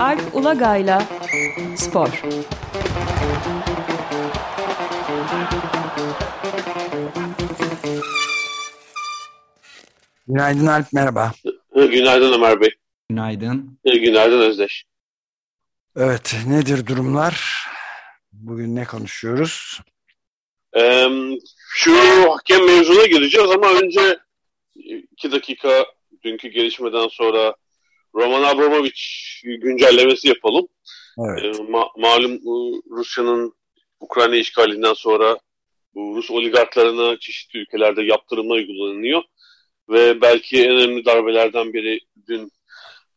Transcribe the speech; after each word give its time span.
Alp 0.00 0.34
Ulagay'la 0.34 1.02
Spor. 1.76 2.22
Günaydın 10.28 10.66
Alp, 10.66 10.92
merhaba. 10.92 11.32
Günaydın 11.74 12.32
Ömer 12.32 12.60
Bey. 12.60 12.70
Günaydın. 13.10 13.78
Günaydın 13.84 14.40
Özdeş. 14.40 14.84
Evet, 15.96 16.36
nedir 16.46 16.86
durumlar? 16.86 17.66
Bugün 18.32 18.76
ne 18.76 18.84
konuşuyoruz? 18.84 19.80
Ee, 20.76 21.06
şu 21.74 21.92
hakem 22.32 22.66
mevzuna 22.66 23.06
gireceğiz 23.06 23.50
ama 23.50 23.66
önce 23.68 24.18
iki 25.12 25.32
dakika 25.32 25.86
dünkü 26.24 26.48
gelişmeden 26.48 27.08
sonra 27.08 27.54
Roman 28.14 28.42
Abramovich 28.42 29.02
güncellemesi 29.44 30.28
yapalım. 30.28 30.68
Evet. 31.18 31.44
Ee, 31.44 31.62
ma 31.62 31.88
malum 31.96 32.40
Rusya'nın 32.90 33.54
Ukrayna 34.00 34.36
işgalinden 34.36 34.92
sonra 34.92 35.38
bu 35.94 36.16
Rus 36.16 36.30
oligarklarına 36.30 37.18
çeşitli 37.18 37.58
ülkelerde 37.58 38.02
yaptırımlar 38.02 38.56
uygulanıyor. 38.56 39.22
Ve 39.88 40.20
belki 40.20 40.64
en 40.64 40.70
önemli 40.70 41.04
darbelerden 41.04 41.72
biri 41.72 42.00
dün 42.28 42.52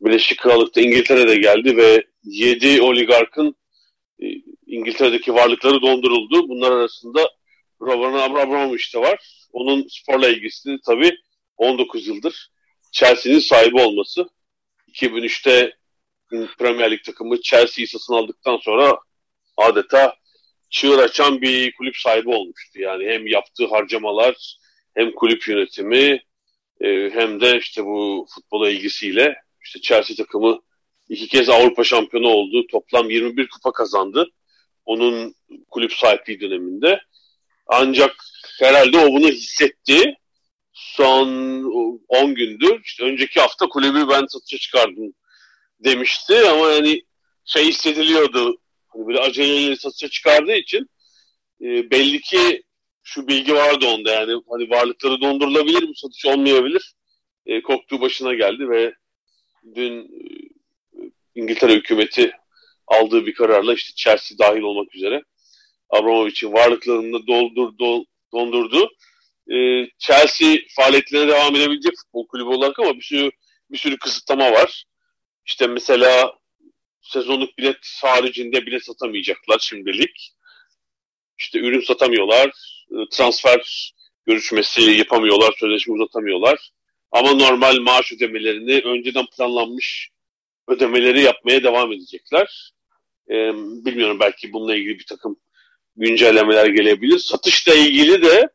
Birleşik 0.00 0.38
Krallık'ta 0.38 0.80
İngiltere'de 0.80 1.36
geldi 1.36 1.76
ve 1.76 2.04
7 2.24 2.82
oligarkın 2.82 3.56
e, 4.22 4.26
İngiltere'deki 4.66 5.34
varlıkları 5.34 5.82
donduruldu. 5.82 6.48
Bunlar 6.48 6.72
arasında 6.72 7.30
Roman 7.80 8.12
Abramovich 8.12 8.94
de 8.94 8.98
var. 8.98 9.46
Onun 9.52 9.86
sporla 9.88 10.28
ilgisi 10.28 10.76
tabii 10.86 11.10
19 11.56 12.06
yıldır 12.06 12.48
Chelsea'nin 12.94 13.38
sahibi 13.38 13.80
olması. 13.80 14.28
2003'te 14.88 15.76
Premier 16.58 16.90
Lig 16.90 17.04
takımı 17.04 17.40
Chelsea'yi 17.40 17.86
satın 17.86 18.14
aldıktan 18.14 18.56
sonra 18.56 18.98
adeta 19.56 20.16
çığır 20.70 20.98
açan 20.98 21.42
bir 21.42 21.72
kulüp 21.72 21.96
sahibi 21.96 22.30
olmuştu. 22.30 22.80
Yani 22.80 23.06
hem 23.06 23.26
yaptığı 23.26 23.66
harcamalar 23.66 24.56
hem 24.94 25.12
kulüp 25.14 25.48
yönetimi 25.48 26.22
e, 26.80 27.10
hem 27.10 27.40
de 27.40 27.58
işte 27.58 27.84
bu 27.84 28.26
futbola 28.34 28.70
ilgisiyle 28.70 29.34
işte 29.64 29.80
Chelsea 29.80 30.16
takımı 30.16 30.60
iki 31.08 31.28
kez 31.28 31.48
Avrupa 31.48 31.84
şampiyonu 31.84 32.28
oldu. 32.28 32.66
Toplam 32.66 33.10
21 33.10 33.48
kupa 33.48 33.72
kazandı. 33.72 34.30
Onun 34.84 35.34
kulüp 35.70 35.92
sahipliği 35.92 36.40
döneminde. 36.40 37.00
Ancak 37.66 38.16
herhalde 38.60 38.98
o 38.98 39.06
bunu 39.06 39.28
hissetti. 39.28 40.16
Son 40.74 41.28
10 42.08 42.34
gündür, 42.34 42.80
işte 42.84 43.04
önceki 43.04 43.40
hafta 43.40 43.66
kulübü 43.66 44.08
ben 44.08 44.26
satışa 44.26 44.58
çıkardım 44.58 45.14
demişti 45.80 46.48
ama 46.48 46.68
yani 46.68 47.02
şey 47.44 47.64
hissediliyordu. 47.64 48.60
Hani 48.88 49.06
böyle 49.06 49.20
aceleyle 49.20 49.76
satışa 49.76 50.08
çıkardığı 50.08 50.56
için 50.56 50.90
e, 51.60 51.90
belli 51.90 52.20
ki 52.20 52.62
şu 53.02 53.28
bilgi 53.28 53.54
vardı 53.54 53.86
onda 53.86 54.12
yani 54.12 54.42
hani 54.50 54.70
varlıkları 54.70 55.20
dondurulabilir 55.20 55.88
bu 55.88 55.94
satış 55.94 56.26
olmayabilir. 56.26 56.94
E, 57.46 57.62
koktuğu 57.62 58.00
başına 58.00 58.34
geldi 58.34 58.68
ve 58.68 58.94
dün 59.74 60.02
e, 60.02 60.30
İngiltere 61.34 61.72
hükümeti 61.72 62.32
aldığı 62.86 63.26
bir 63.26 63.34
kararla 63.34 63.74
işte 63.74 63.92
Chelsea 63.96 64.38
dahil 64.38 64.60
olmak 64.60 64.94
üzere 64.94 65.22
Abramovich'in 65.90 66.52
varlıklarını 66.52 67.26
doldur, 67.26 67.78
dol, 67.78 68.04
dondurdu. 68.32 68.90
E, 69.50 69.86
Chelsea 69.98 70.56
faaliyetlerine 70.76 71.28
devam 71.28 71.56
edebilecek 71.56 71.92
futbol 71.96 72.26
kulübü 72.26 72.48
olarak 72.48 72.78
ama 72.78 72.94
bir 72.94 73.02
sürü 73.02 73.30
bir 73.70 73.78
sürü 73.78 73.98
kısıtlama 73.98 74.52
var. 74.52 74.84
İşte 75.46 75.66
mesela 75.66 76.32
sezonluk 77.00 77.58
bilet 77.58 77.98
haricinde 78.02 78.66
bilet 78.66 78.84
satamayacaklar 78.84 79.58
şimdilik. 79.58 80.32
İşte 81.38 81.58
ürün 81.58 81.80
satamıyorlar, 81.80 82.48
e, 82.90 82.96
transfer 83.12 83.92
görüşmesi 84.26 84.80
yapamıyorlar, 84.80 85.54
sözleşme 85.58 85.94
uzatamıyorlar. 85.94 86.70
Ama 87.12 87.32
normal 87.32 87.78
maaş 87.78 88.12
ödemelerini 88.12 88.80
önceden 88.84 89.26
planlanmış 89.36 90.10
ödemeleri 90.68 91.20
yapmaya 91.22 91.62
devam 91.62 91.92
edecekler. 91.92 92.72
Ee, 93.30 93.52
bilmiyorum 93.84 94.20
belki 94.20 94.52
bununla 94.52 94.76
ilgili 94.76 94.98
bir 94.98 95.06
takım 95.06 95.36
güncellemeler 95.96 96.66
gelebilir. 96.66 97.18
Satışla 97.18 97.74
ilgili 97.74 98.22
de 98.22 98.48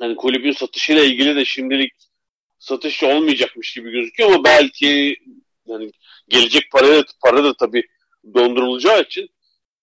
yani 0.00 0.16
kulübün 0.16 0.52
satışıyla 0.52 1.04
ilgili 1.04 1.36
de 1.36 1.44
şimdilik 1.44 1.92
satış 2.58 3.02
olmayacakmış 3.02 3.74
gibi 3.74 3.90
gözüküyor 3.90 4.30
ama 4.30 4.44
belki 4.44 5.16
yani 5.66 5.90
gelecek 6.28 6.62
para 6.72 6.88
da, 6.88 7.04
para 7.22 7.44
da 7.44 7.54
tabii 7.54 7.82
dondurulacağı 8.34 9.02
için 9.02 9.28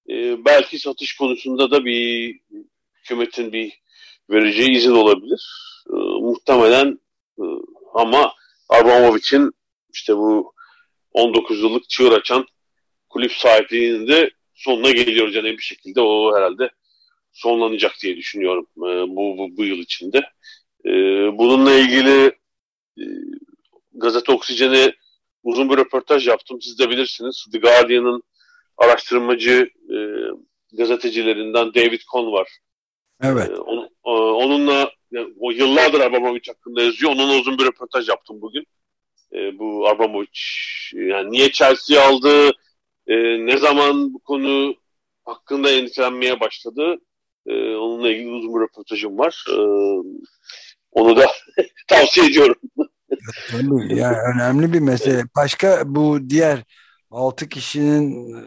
e, 0.09 0.45
belki 0.45 0.79
satış 0.79 1.17
konusunda 1.17 1.71
da 1.71 1.85
bir 1.85 2.35
hükümetin 3.03 3.51
bir 3.53 3.81
vereceği 4.29 4.71
izin 4.71 4.91
olabilir. 4.91 5.41
E, 5.89 5.95
muhtemelen 5.95 6.99
e, 7.39 7.43
ama 7.93 8.33
Abramovich'in 8.69 9.51
işte 9.93 10.17
bu 10.17 10.53
19 11.11 11.59
yıllık 11.59 11.89
çığır 11.89 12.11
açan 12.11 12.45
kulüp 13.09 13.31
sahipliğinin 13.31 14.07
de 14.07 14.31
sonuna 14.53 14.91
geliyoruz 14.91 15.35
yani 15.35 15.57
bir 15.57 15.63
şekilde 15.63 16.01
o 16.01 16.35
herhalde 16.35 16.69
sonlanacak 17.37 17.95
diye 18.01 18.17
düşünüyorum 18.17 18.67
e, 18.77 19.15
bu, 19.15 19.37
bu, 19.37 19.57
bu 19.57 19.65
yıl 19.65 19.77
içinde. 19.77 20.17
E, 20.85 20.91
bununla 21.37 21.73
ilgili 21.73 22.25
e, 22.97 23.03
gazete 23.93 24.31
Oksijen'e 24.31 24.93
uzun 25.43 25.69
bir 25.69 25.77
röportaj 25.77 26.27
yaptım. 26.27 26.61
Siz 26.61 26.79
de 26.79 26.89
bilirsiniz. 26.89 27.45
The 27.51 27.59
Guardian'ın 27.59 28.23
araştırmacı 28.77 29.69
e, 29.89 29.97
gazetecilerinden 30.73 31.73
David 31.73 32.01
Cohn 32.11 32.31
var. 32.31 32.49
Evet. 33.21 33.49
E, 33.49 33.55
on, 33.55 33.83
e, 34.05 34.09
onunla 34.09 34.91
yani, 35.11 35.33
o 35.39 35.51
yıllardır 35.51 35.99
Abramovich 35.99 36.49
hakkında 36.49 36.81
yazıyor. 36.81 37.11
Onunla 37.11 37.39
uzun 37.39 37.57
bir 37.57 37.65
röportaj 37.65 38.09
yaptım 38.09 38.41
bugün. 38.41 38.65
E, 39.33 39.59
bu 39.59 39.87
Abramovich 39.87 40.39
yani 40.93 41.31
niye 41.31 41.51
Chelsea 41.51 42.07
aldı, 42.07 42.51
e, 43.07 43.15
ne 43.45 43.57
zaman 43.57 44.13
bu 44.13 44.19
konu 44.19 44.75
hakkında 45.25 45.71
endişelenmeye 45.71 46.39
başladı. 46.39 46.97
E, 47.47 47.75
onunla 47.75 48.09
ilgili 48.09 48.29
uzun 48.29 48.55
bir 48.55 48.59
röportajım 48.59 49.17
var. 49.17 49.45
E, 49.49 49.57
onu 50.91 51.17
da 51.17 51.25
tavsiye 51.87 52.25
ediyorum. 52.25 52.55
Tabii 53.51 53.95
yani 53.95 54.17
önemli 54.35 54.73
bir 54.73 54.79
mesele. 54.79 55.23
Başka 55.35 55.83
bu 55.85 56.29
diğer 56.29 56.63
altı 57.11 57.49
kişinin 57.49 58.33
e, 58.33 58.41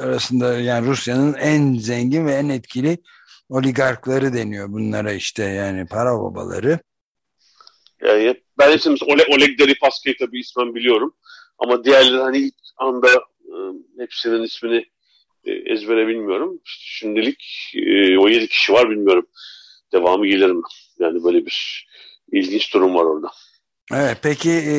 arasında 0.00 0.58
yani 0.58 0.86
Rusya'nın 0.86 1.34
en 1.34 1.74
zengin 1.74 2.26
ve 2.26 2.34
en 2.34 2.48
etkili 2.48 2.98
oligarkları 3.48 4.34
deniyor 4.34 4.72
bunlara 4.72 5.12
işte 5.12 5.44
yani 5.44 5.86
para 5.86 6.18
babaları. 6.18 6.78
Yani 8.00 8.42
ben 8.58 8.72
hepsimiz 8.72 9.02
Oleg, 9.02 9.26
Oleg 9.30 9.58
Deripaska'yı 9.58 10.16
tabii 10.18 10.40
ismen 10.40 10.74
biliyorum. 10.74 11.14
Ama 11.58 11.84
diğerleri 11.84 12.22
hani 12.22 12.38
ilk 12.38 12.54
anda 12.76 13.08
e, 13.44 13.54
hepsinin 13.98 14.42
ismini 14.42 14.84
ezbere 15.46 16.08
bilmiyorum. 16.08 16.60
Şimdilik 16.64 17.72
e, 17.74 18.18
o 18.18 18.28
yedi 18.28 18.48
kişi 18.48 18.72
var 18.72 18.90
bilmiyorum. 18.90 19.26
Devamı 19.92 20.26
gelir 20.26 20.50
mi? 20.50 20.62
Yani 20.98 21.24
böyle 21.24 21.46
bir 21.46 21.86
ilginç 22.32 22.74
durum 22.74 22.94
var 22.94 23.04
orada. 23.04 23.28
Evet, 23.92 24.18
peki 24.22 24.50
e, 24.50 24.76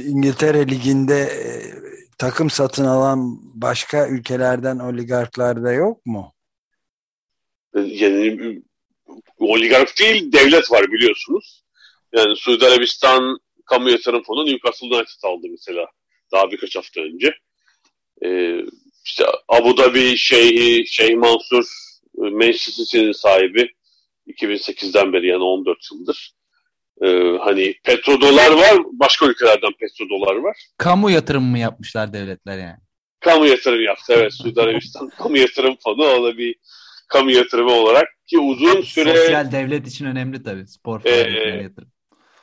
İngiltere 0.00 0.68
Ligi'nde 0.68 1.20
e, 1.20 1.44
takım 2.18 2.50
satın 2.50 2.84
alan 2.84 3.38
başka 3.54 4.08
ülkelerden 4.08 4.78
oligarklar 4.78 5.64
da 5.64 5.72
yok 5.72 6.06
mu? 6.06 6.32
Yani 7.74 8.62
oligark 9.38 9.98
değil 9.98 10.32
devlet 10.32 10.70
var 10.70 10.92
biliyorsunuz. 10.92 11.64
Yani 12.12 12.36
Suudi 12.36 12.66
Arabistan 12.66 13.38
Kamu 13.64 13.90
Yatırım 13.90 14.22
Fonu 14.22 14.46
Newcastle 14.46 14.86
United 14.86 15.22
aldı 15.22 15.46
mesela 15.50 15.86
daha 16.32 16.50
birkaç 16.50 16.76
hafta 16.76 17.00
önce. 17.00 17.34
Ee, 18.24 18.60
işte 19.08 19.24
Abu 19.48 19.76
Dhabi 19.76 20.16
Şeyhi, 20.16 20.86
Şeyh 20.86 21.16
Mansur 21.16 21.64
Manchester 22.14 22.84
City'nin 22.84 23.12
sahibi 23.12 23.74
2008'den 24.26 25.12
beri 25.12 25.26
yani 25.26 25.42
14 25.42 25.78
yıldır. 25.92 26.32
Ee, 27.02 27.38
hani 27.40 27.74
petrodolar 27.84 28.50
var, 28.50 28.78
başka 28.92 29.26
ülkelerden 29.26 29.72
petrodolar 29.80 30.34
var. 30.34 30.56
Kamu 30.78 31.10
yatırım 31.10 31.44
mı 31.44 31.58
yapmışlar 31.58 32.12
devletler 32.12 32.58
yani? 32.58 32.78
Kamu 33.20 33.46
yatırım 33.46 33.80
yaptı 33.80 34.12
evet 34.16 34.34
Suudi 34.34 34.62
Arabistan 34.62 35.08
Kamu 35.18 35.38
Yatırım 35.38 35.76
Fonu 35.84 36.04
o 36.04 36.24
da 36.24 36.38
bir 36.38 36.54
kamu 37.08 37.30
yatırımı 37.30 37.72
olarak 37.72 38.08
ki 38.26 38.38
uzun 38.38 38.80
süre... 38.80 39.16
Sosyal 39.16 39.52
devlet 39.52 39.86
için 39.86 40.04
önemli 40.04 40.42
tabii 40.42 40.68
spor 40.68 41.04
e, 41.04 41.10
yatırım. 41.62 41.88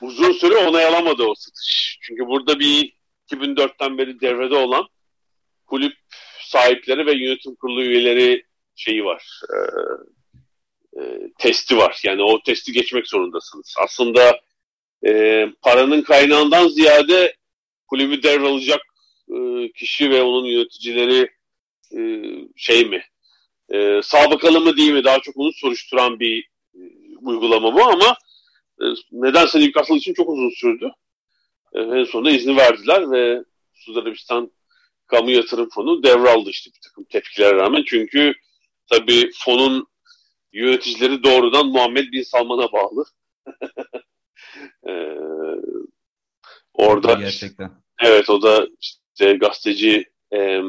Uzun 0.01 0.31
süre 0.31 0.57
onay 0.57 0.85
alamadı 0.85 1.23
o 1.23 1.35
satış. 1.35 1.97
Çünkü 2.01 2.27
burada 2.27 2.59
bir 2.59 2.93
2004'ten 3.31 3.97
beri 3.97 4.21
devrede 4.21 4.55
olan 4.55 4.87
kulüp 5.67 5.93
sahipleri 6.55 7.05
ve 7.05 7.13
yönetim 7.13 7.55
kurulu 7.55 7.83
üyeleri 7.83 8.43
şeyi 8.75 9.05
var. 9.05 9.41
E, 9.49 9.57
e, 11.01 11.03
testi 11.39 11.77
var. 11.77 12.01
Yani 12.03 12.23
o 12.23 12.43
testi 12.43 12.71
geçmek 12.71 13.07
zorundasınız. 13.07 13.75
Aslında 13.83 14.39
e, 15.07 15.45
paranın 15.61 16.01
kaynağından 16.01 16.67
ziyade 16.67 17.35
kulübü 17.87 18.23
devralacak 18.23 18.81
e, 19.29 19.71
kişi 19.71 20.09
ve 20.09 20.21
onun 20.21 20.45
yöneticileri 20.45 21.29
e, 21.97 21.99
şey 22.55 22.85
mi? 22.85 23.03
E, 23.73 24.01
sabıkalı 24.03 24.61
mı 24.61 24.77
değil 24.77 24.93
mi? 24.93 25.03
Daha 25.03 25.19
çok 25.19 25.37
onu 25.37 25.53
soruşturan 25.53 26.19
bir 26.19 26.49
e, 26.75 26.81
uygulama 27.21 27.73
bu 27.73 27.83
ama 27.83 28.17
e, 28.81 28.85
nedense 29.11 29.59
Newcastle 29.59 29.95
için 29.95 30.13
çok 30.13 30.29
uzun 30.29 30.49
sürdü. 30.49 30.91
E, 31.73 31.79
en 31.79 32.03
sonunda 32.03 32.31
izni 32.31 32.57
verdiler 32.57 33.11
ve 33.11 33.43
Suudi 33.73 33.99
Arabistan 33.99 34.51
Kamu 35.07 35.31
Yatırım 35.31 35.69
Fonu 35.69 36.03
devraldı 36.03 36.49
işte 36.49 36.71
bir 36.75 36.79
takım 36.89 37.03
tepkilere 37.03 37.55
rağmen. 37.55 37.83
Çünkü 37.87 38.33
tabii 38.91 39.31
fonun 39.45 39.87
yöneticileri 40.53 41.23
doğrudan 41.23 41.67
Muhammed 41.67 42.11
Bin 42.11 42.23
Salman'a 42.23 42.71
bağlı. 42.71 43.05
ee, 44.87 45.17
orada 46.73 47.13
Gerçekten. 47.13 47.71
evet 48.01 48.29
o 48.29 48.41
da 48.41 48.67
işte 48.81 49.33
gazeteci 49.33 50.05
e, 50.33 50.61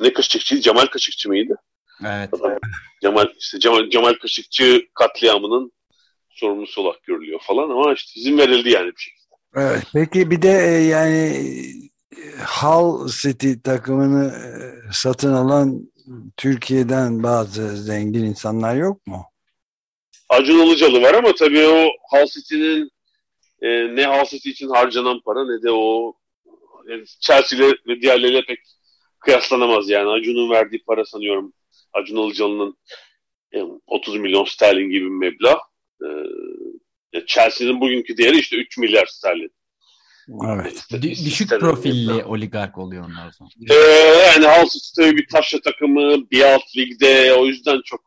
ne 0.00 0.12
Kaşıkçı? 0.12 0.60
Cemal 0.60 0.86
Kaşıkçı 0.86 1.28
mıydı? 1.28 1.56
Evet. 2.06 2.30
Cemal 3.02 3.26
işte 3.38 3.60
Cemal, 3.60 3.90
Cemal 3.90 4.14
Kaşıkçı 4.14 4.86
katliamının 4.94 5.72
sorumlusu 6.28 6.80
olarak 6.82 7.02
görülüyor 7.02 7.40
falan 7.42 7.70
ama 7.70 7.94
işte 7.94 8.20
izin 8.20 8.38
verildi 8.38 8.70
yani 8.70 8.86
bir 8.86 9.00
şekilde. 9.00 9.34
Evet. 9.56 9.82
Peki 9.92 10.30
bir 10.30 10.42
de 10.42 10.48
e, 10.48 10.84
yani 10.84 11.44
Hull 12.60 13.08
City 13.08 13.52
takımını 13.64 14.26
e, 14.26 14.48
satın 14.92 15.32
alan 15.32 15.92
Türkiye'den 16.36 17.22
bazı 17.22 17.76
zengin 17.76 18.24
insanlar 18.24 18.76
yok 18.76 19.06
mu? 19.06 19.24
Acun 20.28 20.66
Ilıcalı 20.66 21.02
var 21.02 21.14
ama 21.14 21.34
tabii 21.34 21.66
o 21.66 21.88
Hull 22.10 22.26
City'nin 22.26 22.90
e, 23.62 23.96
ne 23.96 24.06
Hull 24.06 24.24
City 24.24 24.50
için 24.50 24.68
harcanan 24.68 25.20
para 25.24 25.44
ne 25.44 25.62
de 25.62 25.70
o 25.70 26.14
yani 26.88 27.04
Chelsea 27.20 27.58
ile 27.58 27.76
ve 27.86 28.02
diğerleriyle 28.02 28.44
pek 28.44 28.58
kıyaslanamaz 29.20 29.90
yani. 29.90 30.10
Acun'un 30.10 30.50
verdiği 30.50 30.84
para 30.84 31.04
sanıyorum 31.04 31.52
Acun 31.92 32.16
Ilıcalı'nın 32.16 32.76
e, 33.52 33.62
30 33.86 34.16
milyon 34.16 34.44
sterlin 34.44 34.90
gibi 34.90 35.04
bir 35.04 35.10
meblağ. 35.10 35.60
E, 37.12 37.26
Chelsea'nin 37.26 37.80
bugünkü 37.80 38.16
değeri 38.16 38.38
işte 38.38 38.56
3 38.56 38.78
milyar 38.78 39.06
sterlin. 39.06 39.52
Evet. 40.28 40.84
Dü- 40.90 41.24
düşük 41.24 41.50
profilli 41.50 42.12
meblağ. 42.12 42.26
oligark 42.28 42.78
oluyor 42.78 43.04
onlar 43.04 43.28
o 43.28 43.30
zaman. 43.32 43.50
Ee, 43.70 43.74
yani 44.26 44.68
tabii 44.96 45.16
bir 45.16 45.26
taşra 45.28 45.60
takımı, 45.60 46.30
bir 46.30 46.42
alt 46.54 46.76
ligde 46.76 47.34
o 47.34 47.46
yüzden 47.46 47.80
çok 47.84 48.00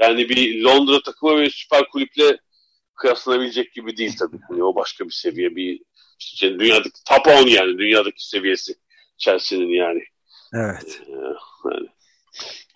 yani 0.00 0.28
bir 0.28 0.62
Londra 0.62 1.02
takımı 1.02 1.40
ve 1.40 1.50
süper 1.50 1.88
kulüple 1.88 2.38
kıyaslanabilecek 2.94 3.72
gibi 3.72 3.96
değil 3.96 4.16
tabii. 4.18 4.38
Hani 4.48 4.64
o 4.64 4.74
başka 4.74 5.04
bir 5.04 5.10
seviye 5.10 5.56
bir 5.56 5.80
işte 6.18 6.58
dünyadaki 6.58 7.04
top 7.08 7.26
10 7.26 7.46
yani 7.46 7.78
dünyadaki 7.78 8.28
seviyesi 8.28 8.74
Chelsea'nin 9.18 9.68
yani. 9.68 10.02
Evet. 10.54 11.00
Ee, 11.08 11.12
yani 11.74 11.88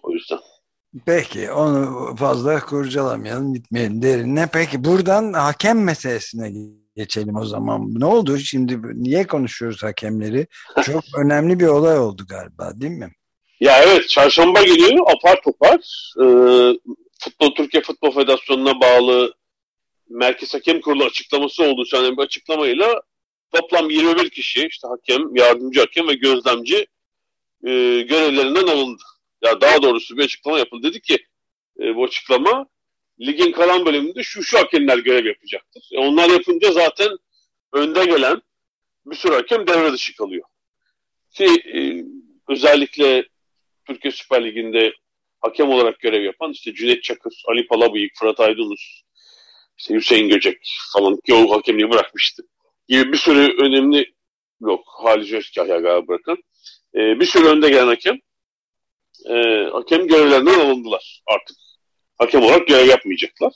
o 0.03 0.13
yüzden. 0.13 0.39
Peki 1.07 1.51
onu 1.53 2.17
fazla 2.17 2.61
kurcalamayalım 2.61 3.55
gitmeyelim 3.55 4.03
derine. 4.03 4.49
Peki 4.53 4.85
buradan 4.85 5.33
hakem 5.33 5.85
meselesine 5.85 6.53
geçelim 6.99 7.37
o 7.37 7.45
zaman. 7.45 7.95
Ne 7.95 8.05
oldu 8.05 8.39
şimdi 8.39 8.79
niye 8.95 9.27
konuşuyoruz 9.27 9.83
hakemleri? 9.83 10.47
Çok 10.85 11.05
önemli 11.19 11.61
bir 11.61 11.67
olay 11.67 11.99
oldu 11.99 12.23
galiba 12.29 12.81
değil 12.81 12.93
mi? 12.93 13.13
Ya 13.61 13.83
evet 13.83 14.09
çarşamba 14.09 14.63
günü 14.63 15.01
apar 15.01 15.41
topar 15.43 15.79
e, 16.21 16.25
Futbol 17.21 17.55
Türkiye 17.55 17.83
Futbol 17.83 18.11
Federasyonu'na 18.11 18.81
bağlı 18.81 19.35
Merkez 20.09 20.55
Hakem 20.55 20.81
Kurulu 20.81 21.05
açıklaması 21.05 21.65
oldu. 21.65 21.85
Yani 21.93 22.17
bir 22.17 22.23
açıklamayla 22.23 23.03
toplam 23.55 23.91
21 23.91 24.31
kişi 24.31 24.67
işte 24.67 24.89
hakem, 24.89 25.37
yardımcı 25.37 25.81
hakem 25.81 26.09
ve 26.09 26.15
gözlemci 26.15 26.87
e, 27.67 27.71
görevlerinden 28.01 28.67
alındı. 28.67 29.03
Ya 29.45 29.61
daha 29.61 29.83
doğrusu 29.83 30.17
bir 30.17 30.25
açıklama 30.25 30.59
yapıldı. 30.59 30.89
Dedi 30.89 31.01
ki 31.01 31.19
e, 31.83 31.95
bu 31.97 32.05
açıklama 32.05 32.67
ligin 33.21 33.53
kalan 33.53 33.87
bölümünde 33.87 34.23
şu 34.23 34.43
şu 34.43 34.59
hakemler 34.59 34.99
görev 34.99 35.27
yapacaktır. 35.27 35.89
E, 35.93 35.99
onlar 35.99 36.31
yapınca 36.31 36.73
zaten 36.73 37.09
önde 37.73 38.05
gelen 38.05 38.43
bir 39.07 39.17
sürü 39.17 39.35
hakem 39.35 39.67
devre 39.67 39.93
dışı 39.93 40.17
kalıyor. 40.17 40.45
Ki 41.35 41.45
e, 41.75 42.05
özellikle 42.49 43.29
Türkiye 43.87 44.13
Süper 44.13 44.45
Ligi'nde 44.45 44.93
hakem 45.41 45.71
olarak 45.71 46.01
görev 46.01 46.23
yapan 46.23 46.53
işte 46.53 46.75
Cüneyt 46.75 47.03
Çakır, 47.03 47.43
Ali 47.49 47.67
Palabıyık, 47.67 48.13
Fırat 48.17 48.41
Aydınus, 48.41 49.03
işte 49.79 49.95
Hüseyin 49.95 50.29
Göcek 50.29 50.59
falan 50.93 51.17
ki 51.27 51.35
o 51.35 51.57
hakemliği 51.57 51.91
bırakmıştı. 51.91 52.43
Gibi 52.89 53.13
bir 53.13 53.19
sürü 53.19 53.57
önemli 53.63 54.13
yok 54.61 54.85
Halis 55.03 55.33
Özkahya 55.33 55.79
galiba 55.79 56.09
bırakan. 56.09 56.37
E, 56.95 57.21
bir 57.21 57.27
sürü 57.27 57.49
önde 57.49 57.69
gelen 57.69 57.87
hakem 57.87 58.19
e, 59.31 59.35
hakem 59.73 60.07
görevlerinden 60.07 60.59
alındılar 60.59 61.23
artık. 61.27 61.57
Hakem 62.19 62.43
olarak 62.43 62.69
görev 62.69 62.87
yapmayacaklar. 62.87 63.53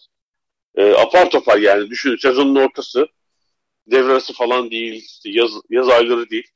E, 0.74 0.92
apar 0.92 1.30
topar 1.30 1.58
yani 1.58 1.90
düşünün 1.90 2.16
sezonun 2.16 2.56
ortası 2.56 3.08
devre 3.86 4.12
arası 4.12 4.32
falan 4.32 4.70
değil, 4.70 5.08
yaz, 5.24 5.50
yaz 5.70 5.88
ayları 5.88 6.30
değil. 6.30 6.48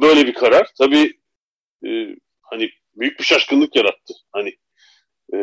Böyle 0.00 0.26
bir 0.26 0.34
karar. 0.34 0.70
Tabii 0.78 1.20
e, 1.86 2.16
hani 2.42 2.70
büyük 2.96 3.18
bir 3.18 3.24
şaşkınlık 3.24 3.76
yarattı. 3.76 4.14
Hani 4.32 4.56
e, 5.34 5.38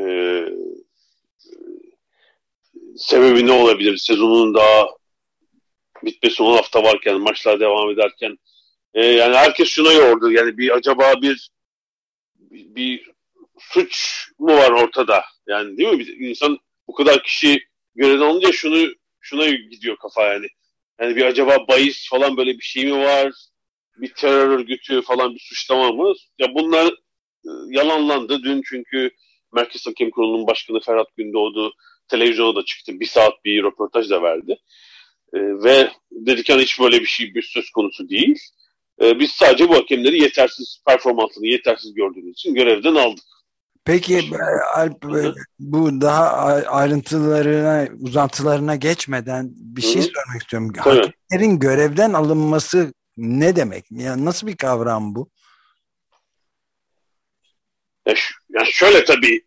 sebebi 2.98 3.48
ne 3.48 3.52
olabilir? 3.52 3.98
Sezonun 3.98 4.54
daha 4.54 4.88
bitmesi 6.04 6.44
10 6.44 6.56
hafta 6.56 6.84
varken, 6.84 7.22
maçlar 7.22 7.60
devam 7.60 7.90
ederken 7.90 8.38
e, 8.94 9.06
yani 9.06 9.36
herkes 9.36 9.70
şuna 9.70 9.92
yordu. 9.92 10.32
Yani 10.32 10.58
bir 10.58 10.76
acaba 10.76 11.22
bir, 11.22 11.52
bir 12.50 13.12
suç 13.70 14.26
mu 14.40 14.58
var 14.58 14.72
ortada? 14.72 15.24
Yani 15.48 15.78
değil 15.78 15.90
mi? 15.90 16.00
Bir 16.00 16.30
insan 16.30 16.60
bu 16.88 16.94
kadar 16.94 17.24
kişi 17.24 17.60
görevden 17.96 18.26
alınca 18.26 18.52
şunu 18.52 18.94
şuna 19.22 19.46
gidiyor 19.46 19.98
kafa 19.98 20.34
yani. 20.34 20.48
Yani 21.02 21.16
bir 21.16 21.26
acaba 21.26 21.68
bahis 21.68 22.10
falan 22.10 22.38
böyle 22.38 22.58
bir 22.58 22.64
şey 22.64 22.86
mi 22.86 23.00
var? 23.00 23.34
Bir 23.98 24.14
terör 24.14 24.48
örgütü 24.48 25.02
falan 25.02 25.36
bir 25.36 25.40
suçlama 25.40 25.92
mı? 25.92 26.14
Ya 26.40 26.56
bunlar 26.56 26.88
e, 27.46 27.50
yalanlandı. 27.70 28.44
Dün 28.44 28.62
çünkü 28.66 29.12
Merkez 29.54 29.88
Hakem 29.88 30.12
Kurulu'nun 30.12 30.48
başkanı 30.48 30.80
Ferhat 30.80 31.16
Gündoğdu 31.18 31.74
televizyona 32.08 32.56
da 32.56 32.66
çıktı. 32.66 33.00
Bir 33.00 33.06
saat 33.06 33.46
bir 33.46 33.64
röportaj 33.64 34.10
da 34.10 34.22
verdi. 34.22 34.58
E, 35.34 35.40
ve 35.40 35.92
dedik 36.12 36.50
yani 36.50 36.62
hiç 36.62 36.80
böyle 36.80 37.00
bir 37.02 37.06
şey 37.06 37.34
bir 37.34 37.42
söz 37.42 37.70
konusu 37.70 38.10
değil. 38.10 38.40
E, 39.02 39.20
biz 39.20 39.32
sadece 39.32 39.70
bu 39.70 39.76
hakemleri 39.76 40.22
yetersiz, 40.22 40.82
performansını 40.88 41.48
yetersiz 41.48 41.94
gördüğümüz 41.94 42.32
için 42.32 42.56
görevden 42.56 42.96
aldık. 42.96 43.24
Peki 43.86 44.18
e, 44.18 44.38
Alp 44.76 45.06
e, 45.06 45.34
bu 45.60 46.02
daha 46.02 46.32
ayrıntılarına, 46.68 47.88
uzantılarına 48.00 48.76
geçmeden 48.76 49.50
bir 49.54 49.82
şey 49.82 50.02
sormak 50.02 50.42
istiyorum. 50.42 50.74
Tabii. 50.84 51.00
Hakemlerin 51.00 51.60
görevden 51.60 52.14
alınması 52.14 52.94
ne 53.18 53.56
demek? 53.56 53.86
Yani 53.92 54.26
nasıl 54.26 54.48
bir 54.48 54.58
kavram 54.58 55.16
bu? 55.16 55.30
Ya, 58.08 58.14
ya 58.50 58.66
şöyle 58.66 59.06
tabii 59.06 59.46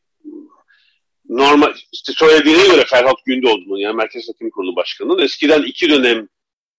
normal 1.28 1.74
işte 1.92 2.12
söylediğine 2.12 2.66
göre 2.66 2.84
Ferhat 2.84 3.24
Gündoğdu'nun 3.26 3.76
yani 3.76 3.96
Merkez 3.96 4.28
Hakem 4.28 4.50
Kurulu 4.50 4.76
Başkanı'nın 4.76 5.22
eskiden 5.22 5.62
iki 5.62 5.90
dönem 5.90 6.28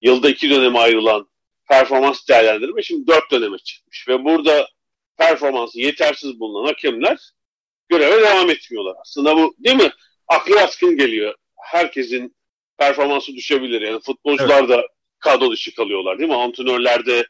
yılda 0.02 0.30
iki 0.30 0.50
döneme 0.50 0.80
ayrılan 0.80 1.30
performans 1.70 2.28
değerlendirme 2.28 2.84
şimdi 2.84 3.08
dört 3.08 3.32
döneme 3.32 3.58
çıkmış 3.58 4.08
ve 4.08 4.24
burada 4.24 4.68
performansı 5.18 5.80
yetersiz 5.80 6.40
bulunan 6.40 6.68
hakemler 6.68 7.18
göreve 7.90 8.22
devam 8.22 8.50
etmiyorlar. 8.50 8.96
Aslında 9.02 9.36
bu 9.36 9.56
değil 9.60 9.76
mi? 9.76 9.92
Aklı 10.28 10.56
yaskın 10.56 10.98
geliyor. 10.98 11.34
Herkesin 11.58 12.36
performansı 12.78 13.34
düşebilir. 13.34 13.82
Yani 13.82 14.00
futbolcular 14.00 14.70
da 14.70 14.88
kadro 15.20 15.52
dışı 15.52 15.76
kalıyorlar 15.76 16.20
değil 16.20 16.30
mi? 16.30 16.36
Antrenörler 16.36 17.06
de 17.06 17.26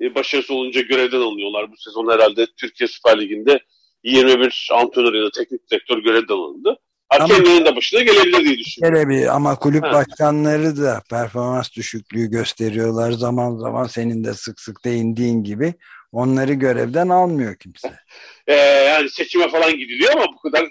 e, 0.00 0.14
başarısız 0.14 0.50
olunca 0.50 0.80
görevden 0.80 1.20
alınıyorlar. 1.20 1.72
Bu 1.72 1.76
sezon 1.76 2.12
herhalde 2.12 2.46
Türkiye 2.56 2.88
Süper 2.88 3.20
Ligi'nde 3.20 3.60
21 4.04 4.68
antrenör 4.72 5.14
ya 5.14 5.24
da 5.24 5.30
teknik 5.30 5.70
direktör 5.70 5.98
görevden 5.98 6.34
alındı. 6.34 6.78
Hakemlerin 7.08 7.64
de 7.64 7.76
başına 7.76 8.00
gelebilir 8.00 8.44
diye 8.44 8.58
düşünüyorum. 8.58 8.98
Hele 8.98 9.08
bir 9.08 9.34
ama 9.36 9.58
kulüp 9.58 9.84
Evet. 9.84 9.94
başkanları 9.94 10.76
da 10.76 11.02
performans 11.10 11.72
düşüklüğü 11.72 12.30
gösteriyorlar. 12.30 13.12
Zaman 13.12 13.56
zaman 13.56 13.84
senin 13.84 14.24
de 14.24 14.34
sık 14.34 14.60
sık 14.60 14.84
değindiğin 14.84 15.44
gibi 15.44 15.74
onları 16.16 16.52
görevden 16.52 17.08
almıyor 17.08 17.56
kimse. 17.56 17.96
Ee, 18.48 18.54
yani 18.54 19.10
seçime 19.10 19.48
falan 19.48 19.78
gidiliyor 19.78 20.12
ama 20.12 20.26
bu 20.32 20.38
kadar 20.38 20.68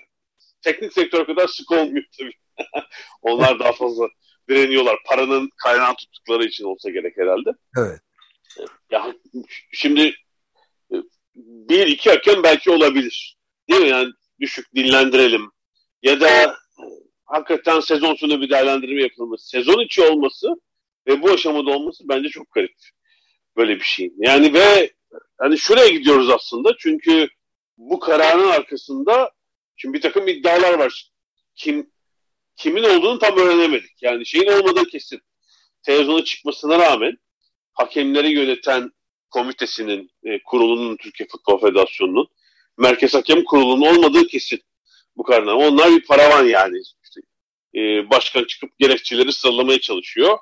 teknik 0.61 0.93
sektör 0.93 1.25
kadar 1.25 1.47
sık 1.47 1.71
olmuyor 1.71 2.05
tabii. 2.19 2.33
Onlar 3.21 3.59
daha 3.59 3.71
fazla 3.71 4.07
direniyorlar. 4.49 4.97
Paranın 5.05 5.49
kaynağı 5.63 5.95
tuttukları 5.95 6.45
için 6.45 6.63
olsa 6.63 6.89
gerek 6.89 7.17
herhalde. 7.17 7.49
Evet. 7.77 7.99
Ya 8.91 9.13
şimdi 9.71 10.13
e, 10.91 10.95
bir 11.35 11.87
iki 11.87 12.09
hakem 12.09 12.43
belki 12.43 12.71
olabilir. 12.71 13.37
Değil 13.69 13.81
mi? 13.81 13.89
Yani 13.89 14.11
düşük 14.39 14.75
dinlendirelim. 14.75 15.51
Ya 16.03 16.21
da 16.21 16.55
hakikaten 17.25 17.79
sezon 17.79 18.15
sonu 18.15 18.41
bir 18.41 18.49
değerlendirme 18.49 19.01
yapılması, 19.01 19.49
sezon 19.49 19.85
içi 19.85 20.01
olması 20.01 20.47
ve 21.07 21.21
bu 21.21 21.31
aşamada 21.31 21.71
olması 21.71 22.03
bence 22.09 22.29
çok 22.29 22.51
garip. 22.51 22.75
Böyle 23.57 23.75
bir 23.75 23.85
şey. 23.85 24.13
Yani 24.17 24.53
ve 24.53 24.95
hani 25.37 25.57
şuraya 25.57 25.87
gidiyoruz 25.87 26.29
aslında 26.29 26.75
çünkü 26.79 27.27
bu 27.77 27.99
kararın 27.99 28.47
arkasında 28.47 29.31
şimdi 29.75 29.97
bir 29.97 30.01
takım 30.01 30.27
iddialar 30.27 30.73
var. 30.79 31.11
Kim 31.55 31.91
kimin 32.55 32.83
olduğunu 32.83 33.19
tam 33.19 33.37
öğrenemedik. 33.37 34.01
Yani 34.01 34.25
şeyin 34.25 34.47
olmadığı 34.47 34.85
kesin. 34.85 35.21
Televizyona 35.83 36.23
çıkmasına 36.23 36.79
rağmen 36.79 37.17
hakemleri 37.73 38.31
yöneten 38.31 38.91
komitesinin, 39.29 40.11
e, 40.23 40.43
kurulunun, 40.43 40.97
Türkiye 40.97 41.27
Futbol 41.27 41.61
Federasyonu'nun 41.61 42.27
Merkez 42.77 43.13
Hakem 43.13 43.43
Kurulu'nun 43.43 43.87
olmadığı 43.87 44.27
kesin 44.27 44.61
bu 45.17 45.23
kararlar. 45.23 45.53
Onlar 45.53 45.91
bir 45.91 46.05
paravan 46.05 46.45
yani. 46.45 46.77
İşte, 47.03 47.21
e, 47.75 48.09
başkan 48.09 48.43
çıkıp 48.43 48.79
gerekçeleri 48.79 49.33
sıralamaya 49.33 49.79
çalışıyor. 49.79 50.37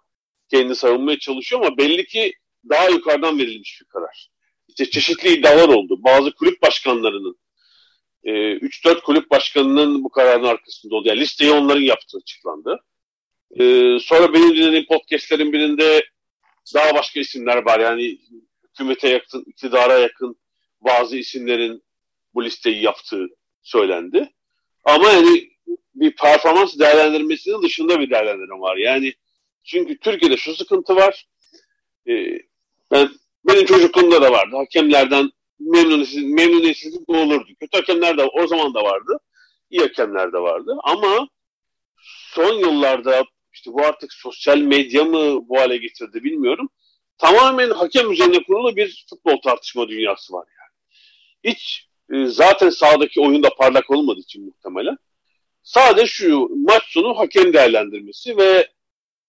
Kendi 0.51 0.75
savunmaya 0.75 1.19
çalışıyor 1.19 1.61
ama 1.61 1.77
belli 1.77 2.05
ki 2.05 2.33
daha 2.69 2.89
yukarıdan 2.89 3.39
verilmiş 3.39 3.81
bir 3.81 3.85
karar. 3.85 4.29
İşte 4.67 4.89
çeşitli 4.89 5.29
iddialar 5.29 5.69
oldu. 5.69 6.03
Bazı 6.03 6.31
kulüp 6.35 6.61
başkanlarının 6.61 7.37
e, 8.23 8.31
3-4 8.31 9.01
kulüp 9.01 9.31
başkanının 9.31 10.03
bu 10.03 10.09
kararın 10.09 10.43
arkasında 10.43 10.95
oldu. 10.95 11.07
Yani 11.07 11.19
listeyi 11.19 11.51
onların 11.51 11.81
yaptığı 11.81 12.17
açıklandı. 12.17 12.79
E, 13.59 13.63
sonra 13.99 14.33
benim 14.33 14.55
dinlediğim 14.55 14.85
podcastlerin 14.85 15.53
birinde 15.53 16.05
daha 16.73 16.95
başka 16.95 17.19
isimler 17.19 17.65
var. 17.65 17.79
Yani 17.79 18.17
hükümete 18.63 19.09
yakın, 19.09 19.43
iktidara 19.47 19.99
yakın 19.99 20.35
bazı 20.81 21.17
isimlerin 21.17 21.83
bu 22.33 22.45
listeyi 22.45 22.83
yaptığı 22.83 23.27
söylendi. 23.61 24.29
Ama 24.83 25.09
yani 25.09 25.49
bir 25.95 26.15
performans 26.15 26.79
değerlendirmesinin 26.79 27.61
dışında 27.61 27.99
bir 27.99 28.09
değerlendirme 28.09 28.59
var. 28.59 28.77
Yani 28.77 29.13
çünkü 29.63 29.97
Türkiye'de 29.97 30.37
şu 30.37 30.55
sıkıntı 30.55 30.95
var. 30.95 31.27
Ee, 32.07 32.39
ben 32.91 33.09
benim 33.47 33.65
çocukluğumda 33.65 34.21
da 34.21 34.31
vardı. 34.31 34.55
Hakemlerden 34.55 35.31
memnuniyetsizlik, 35.59 36.27
memnuniyetsizlik 36.27 37.09
olurdu. 37.09 37.47
Kötü 37.59 37.77
hakemler 37.77 38.17
de 38.17 38.23
o 38.23 38.47
zaman 38.47 38.73
da 38.73 38.83
vardı. 38.83 39.17
İyi 39.69 39.81
hakemler 39.81 40.33
de 40.33 40.37
vardı. 40.37 40.77
Ama 40.83 41.27
son 42.33 42.53
yıllarda 42.53 43.23
işte 43.53 43.73
bu 43.73 43.85
artık 43.85 44.13
sosyal 44.13 44.57
medya 44.57 45.03
mı 45.03 45.49
bu 45.49 45.59
hale 45.59 45.77
getirdi 45.77 46.23
bilmiyorum. 46.23 46.69
Tamamen 47.17 47.69
hakem 47.69 48.11
üzerine 48.11 48.43
kurulu 48.43 48.75
bir 48.75 49.05
futbol 49.09 49.41
tartışma 49.41 49.87
dünyası 49.87 50.33
var 50.33 50.47
yani. 50.59 50.73
Hiç 51.53 51.87
e, 52.13 52.25
zaten 52.25 52.69
sahadaki 52.69 53.21
oyunda 53.21 53.49
parlak 53.49 53.91
olmadığı 53.91 54.19
için 54.19 54.45
muhtemelen. 54.45 54.97
Sadece 55.63 56.07
şu 56.07 56.49
maç 56.65 56.83
sonu 56.87 57.17
hakem 57.17 57.53
değerlendirmesi 57.53 58.37
ve 58.37 58.67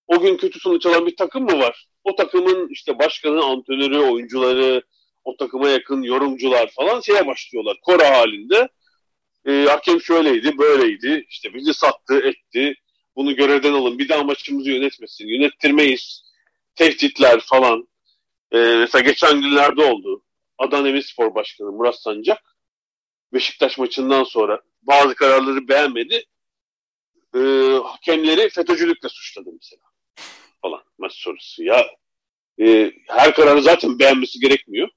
o 0.06 0.20
gün 0.20 0.36
kötü 0.36 0.60
sonuç 0.60 0.86
bir 0.86 1.16
takım 1.16 1.44
mı 1.44 1.58
var? 1.58 1.88
O 2.04 2.16
takımın 2.16 2.68
işte 2.68 2.98
başkanı, 2.98 3.44
antrenörü, 3.44 3.98
oyuncuları, 3.98 4.82
o 5.24 5.36
takıma 5.36 5.68
yakın 5.68 6.02
yorumcular 6.02 6.70
falan 6.70 7.00
şeye 7.00 7.26
başlıyorlar. 7.26 7.76
Kora 7.82 8.18
halinde. 8.18 8.68
E, 9.46 9.66
hakem 9.68 10.00
şöyleydi, 10.00 10.58
böyleydi. 10.58 11.26
İşte 11.28 11.54
bizi 11.54 11.74
sattı, 11.74 12.20
etti. 12.20 12.74
Bunu 13.16 13.36
görevden 13.36 13.72
alın. 13.72 13.98
Bir 13.98 14.08
daha 14.08 14.22
maçımızı 14.22 14.70
yönetmesin. 14.70 15.28
Yönettirmeyiz. 15.28 16.22
Tehditler 16.74 17.40
falan. 17.40 17.88
E, 18.52 18.58
mesela 18.58 19.02
geçen 19.02 19.40
günlerde 19.40 19.82
oldu. 19.82 20.22
Adana 20.58 20.84
Demirspor 20.84 21.34
Başkanı 21.34 21.72
Murat 21.72 22.02
Sancak 22.02 22.54
Beşiktaş 23.32 23.78
maçından 23.78 24.24
sonra 24.24 24.60
bazı 24.82 25.14
kararları 25.14 25.68
beğenmedi. 25.68 26.24
E, 27.34 27.38
hakemleri 27.84 28.48
FETÖ'cülükle 28.48 29.08
suçladı 29.08 29.50
mesela. 29.52 29.82
Falan 30.62 30.80
maç 30.98 31.12
sonrası. 31.12 31.64
Ya 31.64 31.86
e, 32.60 32.92
her 33.08 33.34
kararı 33.34 33.62
zaten 33.62 33.98
beğenmesi 33.98 34.38
gerekmiyor. 34.38 34.88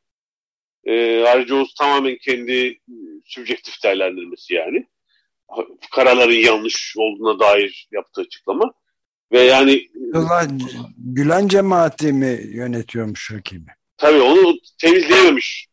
E, 0.83 1.23
ayrıca 1.23 1.55
o 1.55 1.65
tamamen 1.77 2.17
kendi 2.21 2.79
sübjektif 3.25 3.83
değerlendirmesi 3.83 4.53
yani. 4.53 4.87
Kararların 5.91 6.45
yanlış 6.45 6.93
olduğuna 6.97 7.39
dair 7.39 7.87
yaptığı 7.91 8.21
açıklama. 8.21 8.73
Ve 9.31 9.39
yani 9.39 9.87
Gülen, 9.93 10.59
Gülen 10.97 11.47
cemaati 11.47 12.13
mi 12.13 12.39
yönetiyormuş 12.43 13.31
hakemi? 13.31 13.75
Tabii 13.97 14.21
onu 14.21 14.57
temizleyememiş. 14.81 15.67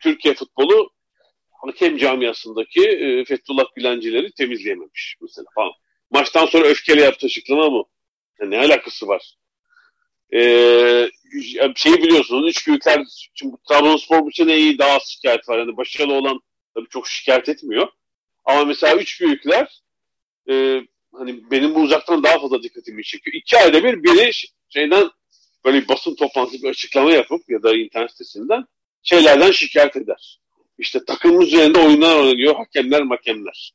Türkiye 0.00 0.34
futbolu 0.34 0.90
hakem 1.66 1.96
camiasındaki 1.96 2.88
e, 2.88 3.24
Fethullah 3.24 3.64
Gülencileri 3.76 4.32
temizleyememiş 4.32 5.16
mesela 5.22 5.46
falan. 5.54 5.72
Maçtan 6.10 6.46
sonra 6.46 6.66
öfkeli 6.66 7.00
yaptı 7.00 7.26
açıklama 7.26 7.70
mı? 7.70 7.84
Ne 8.40 8.58
alakası 8.58 9.08
var? 9.08 9.34
Ee, 10.34 11.10
şeyi 11.76 11.96
biliyorsunuz 12.02 12.50
üç 12.50 12.66
büyükler 12.66 13.04
şimdi 13.34 13.56
Trabzonspor 13.68 14.32
sene 14.32 14.56
iyi 14.56 14.78
daha 14.78 14.96
az 14.96 15.02
şikayet 15.02 15.48
var. 15.48 15.58
Yani 15.58 15.76
başarılı 15.76 16.14
olan 16.14 16.40
tabii 16.74 16.88
çok 16.88 17.08
şikayet 17.08 17.48
etmiyor. 17.48 17.88
Ama 18.44 18.64
mesela 18.64 18.96
üç 18.96 19.20
büyükler 19.20 19.82
e, 20.50 20.80
hani 21.12 21.50
benim 21.50 21.74
bu 21.74 21.80
uzaktan 21.80 22.22
daha 22.22 22.38
fazla 22.38 22.62
dikkatimi 22.62 23.04
çekiyor. 23.04 23.34
İki 23.34 23.58
ayda 23.58 23.84
bir 23.84 24.02
biri 24.02 24.30
şeyden 24.68 25.10
böyle 25.64 25.88
basın 25.88 26.14
toplantısı 26.14 26.62
bir 26.62 26.68
açıklama 26.68 27.12
yapıp 27.12 27.50
ya 27.50 27.62
da 27.62 27.76
internet 27.76 28.10
sitesinden 28.10 28.64
şeylerden 29.02 29.50
şikayet 29.50 29.96
eder. 29.96 30.40
İşte 30.78 31.04
takımın 31.04 31.40
üzerinde 31.40 31.78
oyunlar 31.78 32.16
oynanıyor, 32.16 32.56
hakemler 32.56 33.02
makemler 33.02 33.72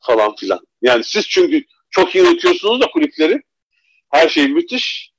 falan 0.00 0.34
filan. 0.36 0.66
Yani 0.82 1.04
siz 1.04 1.28
çünkü 1.28 1.64
çok 1.90 2.14
iyi 2.14 2.24
yönetiyorsunuz 2.24 2.80
da 2.80 2.86
kulüpleri. 2.86 3.42
Her 4.10 4.28
şey 4.28 4.48
müthiş. 4.48 5.14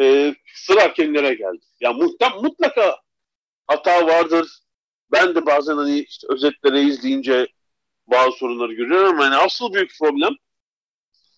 Ee, 0.00 0.34
sıra 0.54 0.82
hakemlere 0.82 1.34
geldi. 1.34 1.64
Ya 1.80 1.92
muhtem, 1.92 2.32
mutlaka 2.42 3.00
hata 3.66 4.06
vardır. 4.06 4.48
Ben 5.12 5.34
de 5.34 5.46
bazen 5.46 5.76
hani 5.76 6.00
işte 6.00 6.26
özetleri 6.30 6.88
izleyince 6.88 7.46
bazı 8.06 8.36
sorunları 8.36 8.72
görüyorum 8.72 9.14
ama 9.14 9.24
yani 9.24 9.36
asıl 9.36 9.72
büyük 9.72 9.98
problem 9.98 10.36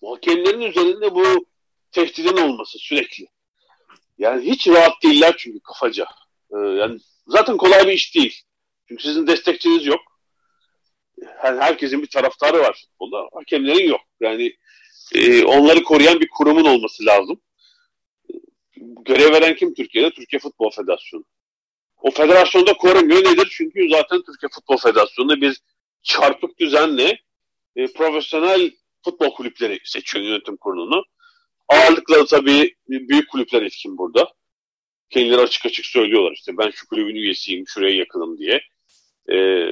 hakemlerin 0.04 0.61
üzerinde 0.61 1.14
bu 1.14 1.47
tehdidin 1.92 2.37
olması 2.37 2.78
sürekli. 2.78 3.26
Yani 4.19 4.50
hiç 4.50 4.69
rahat 4.69 5.02
değiller 5.02 5.35
çünkü 5.38 5.61
kafaca. 5.61 6.07
Ee, 6.52 6.57
yani 6.59 7.00
zaten 7.26 7.57
kolay 7.57 7.87
bir 7.87 7.92
iş 7.92 8.14
değil. 8.14 8.42
Çünkü 8.88 9.02
sizin 9.02 9.26
destekçiniz 9.26 9.87
yok. 9.87 10.00
Yani 11.45 11.61
herkesin 11.61 12.02
bir 12.02 12.11
taraftarı 12.11 12.59
var 12.59 12.73
futbolda. 12.73 13.28
Hakemlerin 13.33 13.88
yok. 13.88 14.00
Yani 14.21 14.57
e, 15.14 15.45
onları 15.45 15.83
koruyan 15.83 16.21
bir 16.21 16.29
kurumun 16.29 16.64
olması 16.64 17.07
lazım. 17.07 17.40
Görev 19.05 19.33
veren 19.33 19.57
kim 19.57 19.75
Türkiye'de? 19.75 20.11
Türkiye 20.11 20.40
Futbol 20.40 20.71
Federasyonu. 20.71 21.25
O 22.02 22.11
federasyonda 22.11 22.73
korumuyor 22.73 23.25
nedir? 23.25 23.49
Çünkü 23.50 23.88
zaten 23.90 24.23
Türkiye 24.23 24.49
Futbol 24.55 24.76
Federasyonu'nda 24.76 25.40
bir 25.40 25.61
çarpık 26.02 26.59
düzenle 26.59 27.21
e, 27.76 27.87
profesyonel 27.87 28.71
futbol 29.05 29.35
kulüpleri 29.35 29.79
seçiyor 29.85 30.25
yönetim 30.25 30.57
kurulunu. 30.57 31.05
Ağırlıkla 31.69 32.25
tabii 32.25 32.75
büyük 32.88 33.29
kulüpler 33.29 33.62
etkin 33.62 33.99
burada. 33.99 34.33
Kendileri 35.11 35.40
açık 35.40 35.67
açık 35.67 35.87
söylüyorlar 35.87 36.33
işte 36.33 36.59
ben 36.59 36.71
şu 36.71 36.87
kulübün 36.87 37.14
üyesiyim, 37.14 37.64
şuraya 37.69 37.97
yakınım 37.97 38.38
diye. 38.38 38.61
Ee, 39.33 39.67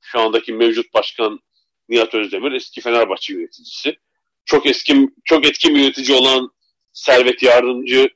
şu 0.00 0.20
andaki 0.20 0.52
mevcut 0.52 0.94
başkan 0.94 1.40
Nihat 1.88 2.14
Özdemir 2.14 2.52
eski 2.52 2.80
Fenerbahçe 2.80 3.34
yöneticisi. 3.34 3.96
Çok 4.44 4.66
eski, 4.66 5.08
çok 5.24 5.46
etkin 5.46 5.74
bir 5.74 5.80
yönetici 5.80 6.18
olan 6.18 6.50
Servet 6.92 7.42
Yardımcı 7.42 8.08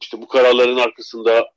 işte 0.00 0.20
bu 0.20 0.28
kararların 0.28 0.76
arkasında 0.76 1.50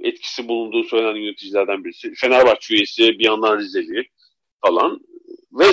etkisi 0.00 0.48
bulunduğu 0.48 0.84
söylenen 0.84 1.20
yöneticilerden 1.20 1.84
birisi. 1.84 2.14
Fenerbahçe 2.14 2.74
üyesi 2.74 3.18
bir 3.18 3.24
yandan 3.24 3.58
Rizeli 3.58 4.08
falan 4.66 5.00
ve 5.52 5.64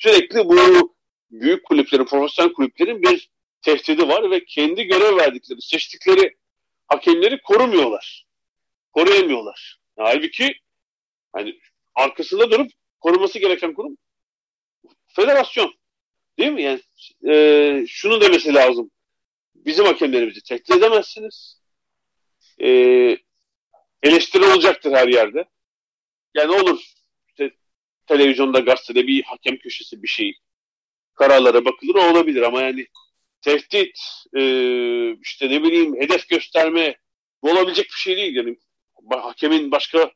sürekli 0.00 0.44
bu 0.44 0.94
büyük 1.30 1.64
kulüplerin, 1.64 2.04
profesyonel 2.04 2.52
kulüplerin 2.52 3.02
bir 3.02 3.30
tehdidi 3.62 4.08
var 4.08 4.30
ve 4.30 4.44
kendi 4.44 4.84
görev 4.84 5.16
verdikleri, 5.16 5.62
seçtikleri 5.62 6.36
hakemleri 6.86 7.40
korumuyorlar. 7.40 8.26
Koruyamıyorlar. 8.92 9.80
Halbuki 9.96 10.54
hani 11.32 11.58
arkasında 11.94 12.50
durup 12.50 12.70
koruması 13.00 13.38
gereken 13.38 13.74
kurum 13.74 13.98
federasyon. 15.06 15.74
Değil 16.38 16.52
mi? 16.52 16.62
Yani 16.62 16.80
e, 17.28 17.84
şunu 17.88 18.20
demesi 18.20 18.54
lazım. 18.54 18.90
Bizim 19.54 19.84
hakemlerimizi 19.84 20.42
tehdit 20.42 20.70
edemezsiniz. 20.70 21.62
E, 22.62 22.68
eleştiri 24.02 24.44
olacaktır 24.44 24.92
her 24.92 25.08
yerde. 25.08 25.44
Yani 26.34 26.52
olur 26.52 26.84
işte 27.28 27.50
televizyonda, 28.06 28.60
gazetede 28.60 29.06
bir 29.06 29.22
hakem 29.22 29.58
köşesi 29.58 30.02
bir 30.02 30.08
şey 30.08 30.34
kararlara 31.14 31.64
bakılır 31.64 31.94
olabilir 31.94 32.42
ama 32.42 32.62
yani 32.62 32.86
tehdit, 33.40 33.98
e, 34.36 34.42
işte 35.22 35.50
ne 35.50 35.62
bileyim 35.62 36.00
hedef 36.00 36.28
gösterme 36.28 36.96
bu 37.42 37.50
olabilecek 37.50 37.86
bir 37.86 37.98
şey 38.00 38.16
değil. 38.16 38.36
Yani 38.36 38.56
hakemin 39.10 39.70
başka 39.70 40.12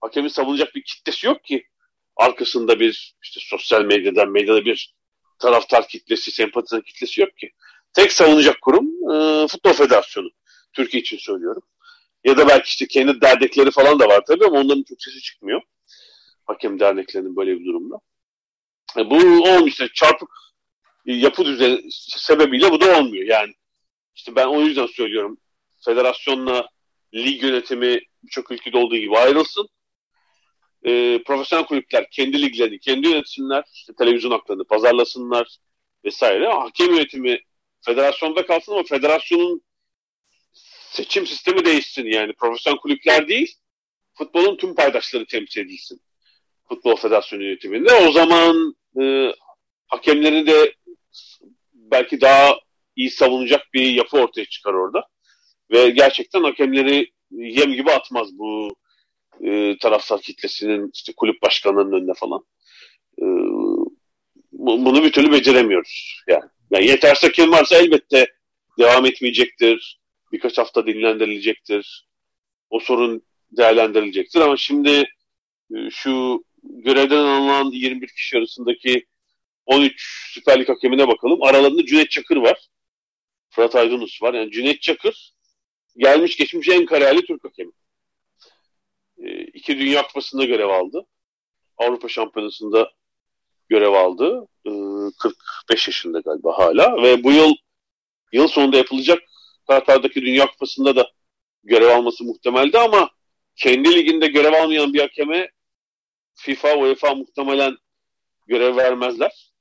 hakemin 0.00 0.28
savunacak 0.28 0.74
bir 0.74 0.82
kitlesi 0.82 1.26
yok 1.26 1.44
ki 1.44 1.66
arkasında 2.16 2.80
bir 2.80 3.16
işte 3.22 3.40
sosyal 3.42 3.84
medyadan 3.84 4.30
medyada 4.30 4.64
bir 4.64 4.94
taraftar 5.44 5.88
kitlesi, 5.88 6.30
sempatizan 6.30 6.80
kitlesi 6.80 7.20
yok 7.20 7.36
ki. 7.36 7.52
Tek 7.92 8.12
savunacak 8.12 8.60
kurum 8.60 8.86
e, 9.12 9.46
Futbol 9.48 9.72
Federasyonu. 9.72 10.28
Türkiye 10.72 11.00
için 11.00 11.16
söylüyorum. 11.16 11.62
Ya 12.24 12.36
da 12.36 12.48
belki 12.48 12.66
işte 12.66 12.86
kendi 12.86 13.20
dernekleri 13.20 13.70
falan 13.70 13.98
da 13.98 14.08
var 14.08 14.22
tabii 14.26 14.44
ama 14.44 14.60
onların 14.60 14.82
çok 14.82 15.02
sesi 15.02 15.20
çıkmıyor. 15.22 15.60
Hakem 16.44 16.80
derneklerinin 16.80 17.36
böyle 17.36 17.60
bir 17.60 17.64
durumda. 17.64 17.96
E, 18.98 19.10
bu 19.10 19.16
olmuyor 19.16 19.66
işte 19.66 19.88
çarpık 19.94 20.28
yapı 21.04 21.44
düzeni 21.44 21.80
sebebiyle 21.90 22.70
bu 22.70 22.80
da 22.80 22.98
olmuyor. 22.98 23.26
Yani 23.26 23.52
işte 24.14 24.36
ben 24.36 24.46
o 24.46 24.60
yüzden 24.60 24.86
söylüyorum. 24.86 25.38
Federasyonla 25.84 26.68
lig 27.14 27.42
yönetimi 27.42 28.00
birçok 28.22 28.50
ülkede 28.50 28.78
olduğu 28.78 28.96
gibi 28.96 29.18
ayrılsın. 29.18 29.68
E, 30.84 31.22
profesyonel 31.22 31.66
kulüpler 31.66 32.10
kendi 32.10 32.42
liglerini 32.42 32.78
kendi 32.78 33.08
yönetsinler. 33.08 33.64
işte 33.74 33.92
televizyon 33.98 34.30
haklarını 34.30 34.64
pazarlasınlar 34.64 35.56
vesaire. 36.04 36.48
Hakem 36.48 36.94
yönetimi 36.94 37.40
federasyonda 37.80 38.46
kalsın 38.46 38.72
ama 38.72 38.82
federasyonun 38.82 39.62
seçim 40.90 41.26
sistemi 41.26 41.64
değişsin 41.64 42.04
yani. 42.04 42.32
Profesyonel 42.32 42.78
kulüpler 42.78 43.28
değil, 43.28 43.54
futbolun 44.14 44.56
tüm 44.56 44.74
paydaşları 44.74 45.26
temsil 45.26 45.60
edilsin. 45.60 46.00
Futbol 46.68 46.96
Federasyonu 46.96 47.42
yönetiminde. 47.44 47.94
O 47.94 48.12
zaman 48.12 48.76
e, 49.00 49.32
hakemleri 49.86 50.46
de 50.46 50.74
belki 51.72 52.20
daha 52.20 52.58
iyi 52.96 53.10
savunacak 53.10 53.66
bir 53.74 53.90
yapı 53.90 54.18
ortaya 54.18 54.44
çıkar 54.44 54.74
orada. 54.74 55.08
Ve 55.70 55.90
gerçekten 55.90 56.42
hakemleri 56.42 57.12
yem 57.30 57.72
gibi 57.72 57.90
atmaz 57.90 58.28
bu 58.38 58.76
e, 59.40 59.78
taraftar 59.78 60.20
kitlesinin 60.20 60.90
işte 60.94 61.12
kulüp 61.16 61.42
başkanlarının 61.42 62.00
önüne 62.00 62.14
falan. 62.14 62.44
E, 63.18 63.24
bunu 64.52 65.04
bir 65.04 65.12
türlü 65.12 65.32
beceremiyoruz. 65.32 66.22
Yani, 66.28 66.44
yani 66.70 66.86
yeterse 66.86 67.32
kim 67.32 67.52
varsa 67.52 67.76
elbette 67.76 68.26
devam 68.78 69.06
etmeyecektir. 69.06 70.00
Birkaç 70.32 70.58
hafta 70.58 70.86
dinlendirilecektir. 70.86 72.08
O 72.70 72.80
sorun 72.80 73.22
değerlendirilecektir 73.52 74.40
ama 74.40 74.56
şimdi 74.56 75.04
e, 75.74 75.90
şu 75.90 76.44
görevden 76.62 77.16
alınan 77.16 77.70
21 77.70 78.06
kişi 78.06 78.38
arasındaki 78.38 79.06
13 79.66 80.30
Süper 80.34 80.60
Lig 80.60 80.68
hakemine 80.68 81.08
bakalım. 81.08 81.42
Aralarında 81.42 81.86
Cüneyt 81.86 82.10
Çakır 82.10 82.36
var. 82.36 82.68
Fırat 83.50 83.76
Aydınus 83.76 84.22
var. 84.22 84.34
Yani 84.34 84.50
Cüneyt 84.50 84.82
Çakır 84.82 85.32
gelmiş 85.96 86.36
geçmiş 86.36 86.68
en 86.68 86.86
kariyerli 86.86 87.26
Türk 87.26 87.44
hakemi. 87.44 87.72
İki 89.54 89.78
Dünya 89.78 90.02
Kupası'nda 90.02 90.44
görev 90.44 90.68
aldı. 90.68 91.06
Avrupa 91.76 92.08
Şampiyonası'nda 92.08 92.90
görev 93.68 93.92
aldı. 93.92 94.48
E, 94.66 94.70
45 95.18 95.88
yaşında 95.88 96.20
galiba 96.20 96.58
hala. 96.58 97.02
Ve 97.02 97.24
bu 97.24 97.32
yıl 97.32 97.54
yıl 98.32 98.48
sonunda 98.48 98.76
yapılacak 98.76 99.22
Katar'daki 99.66 100.22
Dünya 100.22 100.46
Kupası'nda 100.46 100.96
da 100.96 101.10
görev 101.64 101.88
alması 101.88 102.24
muhtemeldi 102.24 102.78
ama 102.78 103.10
kendi 103.56 103.94
liginde 103.94 104.26
görev 104.26 104.52
almayan 104.52 104.94
bir 104.94 105.00
hakeme 105.00 105.50
FIFA, 106.34 106.76
UEFA 106.76 107.14
muhtemelen 107.14 107.76
görev 108.46 108.76
vermezler. 108.76 109.52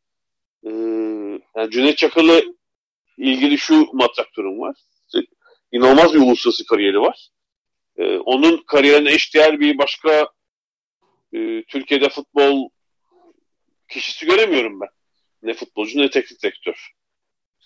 Ee, 0.65 0.69
yani 1.55 1.71
Cüneyt 1.71 1.97
Çakır'la 1.97 2.41
ilgili 3.17 3.57
şu 3.57 3.87
matrak 3.93 4.27
durum 4.35 4.59
var. 4.59 4.75
İnanılmaz 5.71 6.13
bir 6.13 6.19
uluslararası 6.19 6.65
kariyeri 6.65 7.01
var. 7.01 7.29
Ee, 7.97 8.17
onun 8.17 8.57
kariyerine 8.57 9.13
eşdeğer 9.13 9.59
bir 9.59 9.77
başka 9.77 10.27
e, 11.33 11.63
Türkiye'de 11.63 12.09
futbol 12.09 12.69
kişisi 13.87 14.25
göremiyorum 14.25 14.81
ben. 14.81 14.89
Ne 15.43 15.53
futbolcu 15.53 15.99
ne 15.99 16.09
teknik 16.09 16.43
direktör. 16.43 16.91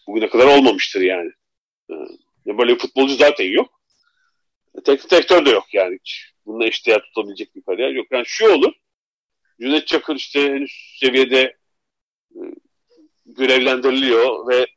Bugüne 0.08 0.30
kadar 0.30 0.58
olmamıştır 0.58 1.02
yani. 1.02 1.32
Ee, 1.90 2.58
böyle 2.58 2.74
bir 2.74 2.80
futbolcu 2.80 3.16
zaten 3.16 3.46
yok. 3.46 3.82
Teknik 4.86 5.12
direktör 5.12 5.46
de 5.46 5.50
yok 5.50 5.74
yani 5.74 5.98
hiç. 6.00 6.34
Bununla 6.46 6.66
eşdeğer 6.66 7.02
tutabilecek 7.02 7.56
bir 7.56 7.62
kariyer 7.62 7.90
yok. 7.90 8.08
Yani 8.12 8.26
şu 8.26 8.50
olur. 8.50 8.74
Cüneyt 9.62 9.88
Çakır 9.88 10.16
işte 10.16 10.42
henüz 10.42 10.96
seviyede 11.00 11.58
e, 12.36 12.40
görevlendiriliyor 13.26 14.48
ve 14.48 14.68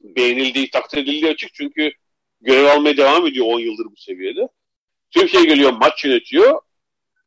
beğenildiği, 0.00 0.70
takdir 0.70 0.98
edildiği 0.98 1.30
açık 1.30 1.54
çünkü 1.54 1.92
görev 2.40 2.64
almaya 2.64 2.96
devam 2.96 3.26
ediyor 3.26 3.46
10 3.46 3.60
yıldır 3.60 3.84
bu 3.84 3.96
seviyede. 3.96 4.48
Türkiye 5.16 5.44
geliyor, 5.44 5.72
maç 5.72 6.04
yönetiyor. 6.04 6.60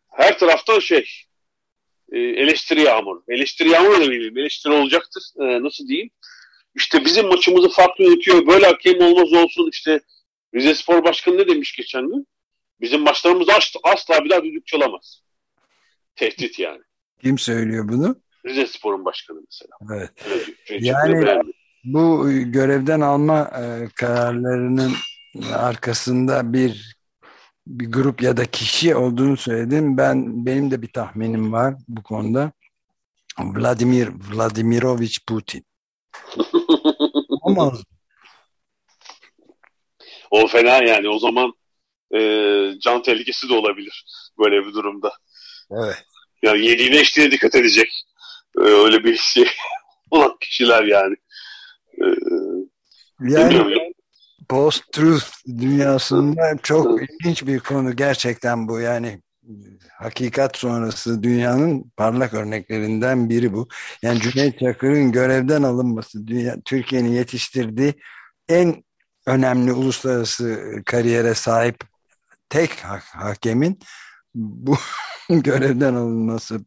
Her 0.09 0.39
taraftan 0.39 0.79
şey, 0.79 1.05
e, 2.11 2.19
eleştiri 2.19 2.81
yağmur. 2.81 3.21
Eleştiri 3.27 3.69
yağmur 3.69 3.95
da 3.95 4.01
bilmiyorum. 4.01 4.37
Eleştiri 4.37 4.73
olacaktır. 4.73 5.23
E, 5.39 5.63
nasıl 5.63 5.87
diyeyim? 5.87 6.09
İşte 6.75 7.05
bizim 7.05 7.27
maçımızı 7.27 7.69
farklı 7.69 8.03
yönetiyor. 8.03 8.47
Böyle 8.47 8.65
hakem 8.65 9.01
olmaz 9.01 9.33
olsun. 9.33 9.69
İşte 9.71 9.99
Rize 10.55 10.75
Spor 10.75 11.03
Başkanı 11.03 11.37
ne 11.37 11.47
demiş 11.47 11.75
geçen 11.75 12.07
gün? 12.07 12.27
Bizim 12.81 13.01
maçlarımız 13.01 13.47
asla 13.83 14.25
bir 14.25 14.29
daha 14.29 14.43
düdük 14.43 14.67
çalamaz. 14.67 15.21
Tehdit 16.15 16.59
yani. 16.59 16.81
Kim 17.21 17.37
söylüyor 17.37 17.89
bunu? 17.89 18.15
Rize 18.45 18.67
Spor'un 18.67 19.05
başkanı 19.05 19.41
mesela. 19.45 19.95
Evet. 19.95 20.11
evet. 20.27 20.79
Yani 20.81 21.41
bu 21.83 22.29
görevden 22.31 23.01
alma 23.01 23.39
e, 23.39 23.87
kararlarının 23.95 24.93
arkasında 25.53 26.53
bir 26.53 26.98
bir 27.69 27.91
grup 27.91 28.21
ya 28.21 28.37
da 28.37 28.45
kişi 28.45 28.95
olduğunu 28.95 29.37
söyledim. 29.37 29.97
Ben 29.97 30.45
benim 30.45 30.71
de 30.71 30.81
bir 30.81 30.93
tahminim 30.93 31.53
var 31.53 31.75
bu 31.87 32.03
konuda. 32.03 32.51
Vladimir 33.39 34.09
Vladimirovich 34.31 35.17
Putin. 35.27 35.65
Olmaz. 37.41 37.83
o 40.31 40.47
fena 40.47 40.83
yani. 40.83 41.09
O 41.09 41.19
zaman 41.19 41.53
e, 42.15 42.19
can 42.79 43.01
tehlikesi 43.01 43.49
de 43.49 43.53
olabilir 43.53 44.05
böyle 44.39 44.65
bir 44.65 44.73
durumda. 44.73 45.11
Evet. 45.71 46.05
Yani 46.41 46.65
yediğine 46.65 47.01
içtiğine 47.01 47.31
dikkat 47.31 47.55
edecek. 47.55 48.05
E, 48.57 48.61
öyle 48.61 49.03
bir 49.03 49.15
şey 49.17 49.45
olan 50.11 50.37
kişiler 50.39 50.83
yani. 50.83 51.15
E, 52.01 52.05
yani 53.19 53.91
post-truth 54.49 55.25
dünyasında 55.47 56.57
çok 56.63 57.01
ilginç 57.01 57.47
bir 57.47 57.59
konu 57.59 57.95
gerçekten 57.95 58.67
bu. 58.67 58.79
Yani 58.79 59.21
hakikat 59.97 60.57
sonrası 60.57 61.23
dünyanın 61.23 61.91
parlak 61.97 62.33
örneklerinden 62.33 63.29
biri 63.29 63.53
bu. 63.53 63.67
Yani 64.01 64.19
Cüneyt 64.19 64.59
Çakır'ın 64.59 65.11
görevden 65.11 65.63
alınması, 65.63 66.27
dünya, 66.27 66.55
Türkiye'nin 66.65 67.11
yetiştirdiği 67.11 67.93
en 68.49 68.83
önemli 69.25 69.73
uluslararası 69.73 70.59
kariyere 70.85 71.33
sahip 71.33 71.83
tek 72.49 72.71
ha 72.79 72.99
hakemin 73.03 73.79
bu 74.35 74.75
görevden 75.29 75.93
alınması 75.93 76.59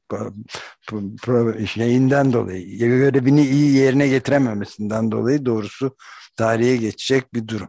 şeyinden 1.66 2.32
dolayı, 2.32 2.78
görevini 2.78 3.46
iyi 3.46 3.72
yerine 3.72 4.08
getirememesinden 4.08 5.12
dolayı 5.12 5.46
doğrusu 5.46 5.96
tarihe 6.36 6.76
geçecek 6.76 7.34
bir 7.34 7.48
durum. 7.48 7.68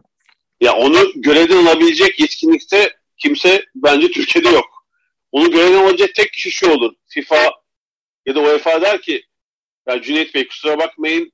Ya 0.60 0.72
onu 0.72 1.12
görevden 1.16 1.66
alabilecek 1.66 2.20
yetkinlikte 2.20 2.96
kimse 3.16 3.64
bence 3.74 4.10
Türkiye'de 4.10 4.48
yok. 4.48 4.86
Onu 5.32 5.50
görevden 5.50 5.84
alacak 5.84 6.14
tek 6.14 6.32
kişi 6.32 6.50
şu 6.50 6.70
olur. 6.70 6.94
FIFA 7.08 7.52
ya 8.26 8.34
da 8.34 8.40
UEFA 8.40 8.82
der 8.82 9.02
ki 9.02 9.24
ya 9.88 10.02
Cüneyt 10.02 10.34
Bey 10.34 10.48
kusura 10.48 10.78
bakmayın 10.78 11.32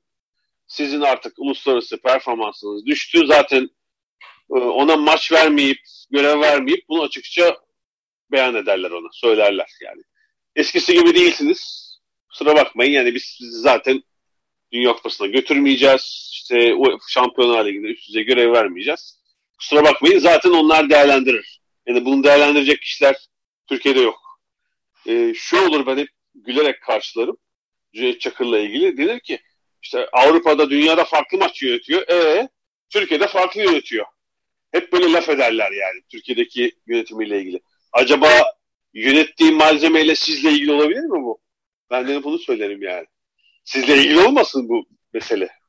sizin 0.67 1.01
artık 1.01 1.39
uluslararası 1.39 2.03
performansınız 2.03 2.87
düştü. 2.87 3.27
Zaten 3.27 3.71
e, 4.51 4.55
ona 4.55 4.97
maç 4.97 5.33
vermeyip, 5.33 5.79
görev 6.11 6.41
vermeyip 6.41 6.89
bunu 6.89 7.03
açıkça 7.03 7.57
beyan 8.33 8.55
ederler 8.55 8.91
ona, 8.91 9.09
söylerler 9.13 9.69
yani. 9.81 10.03
Eskisi 10.57 10.95
gibi 10.95 11.15
değilsiniz. 11.15 11.91
Kusura 12.29 12.55
bakmayın 12.57 12.93
yani 12.93 13.15
biz 13.15 13.25
sizi 13.39 13.59
zaten 13.61 14.03
Dünya 14.73 14.93
Kupası'na 14.93 15.27
götürmeyeceğiz. 15.27 16.30
İşte 16.51 16.75
o 16.75 16.99
Şampiyonlar 17.09 17.67
Ligi'nde 17.67 17.87
üst 17.87 18.09
düzey 18.09 18.25
görev 18.25 18.53
vermeyeceğiz. 18.53 19.21
Kusura 19.59 19.85
bakmayın 19.85 20.19
zaten 20.19 20.51
onlar 20.51 20.91
değerlendirir. 20.91 21.61
Yani 21.87 22.05
bunu 22.05 22.25
değerlendirecek 22.25 22.83
kişiler 22.83 23.17
Türkiye'de 23.67 24.01
yok. 24.01 24.19
Ee, 25.09 25.33
şu 25.35 25.67
olur 25.67 25.87
ben 25.87 25.99
hep 25.99 26.09
gülerek 26.35 26.83
karşılarım. 26.83 27.37
Cüneyt 27.95 28.21
Çakır'la 28.21 28.59
ilgili. 28.59 28.97
Denir 28.97 29.21
ki 29.21 29.39
işte 29.83 30.09
Avrupa'da 30.13 30.71
dünyada 30.71 31.05
farklı 31.05 31.39
maç 31.39 31.63
yönetiyor. 31.63 32.09
E 32.09 32.49
Türkiye'de 32.91 33.27
farklı 33.27 33.63
yönetiyor. 33.63 34.07
Hep 34.73 34.93
böyle 34.93 35.13
laf 35.13 35.29
ederler 35.29 35.71
yani 35.73 36.01
Türkiye'deki 36.13 36.73
yönetimiyle 36.87 37.41
ilgili. 37.41 37.61
Acaba 37.93 38.29
yönettiği 38.95 39.53
malzemeyle 39.53 40.15
sizle 40.15 40.51
ilgili 40.51 40.73
olabilir 40.73 41.05
mi 41.05 41.23
bu? 41.23 41.41
Ben 41.91 42.09
de 42.09 42.25
bunu 42.25 42.39
söylerim 42.39 42.83
yani. 42.83 43.07
Sizle 43.65 43.97
ilgili 43.97 44.21
olmasın 44.21 44.69
bu 44.69 44.87
mesele. 45.13 45.60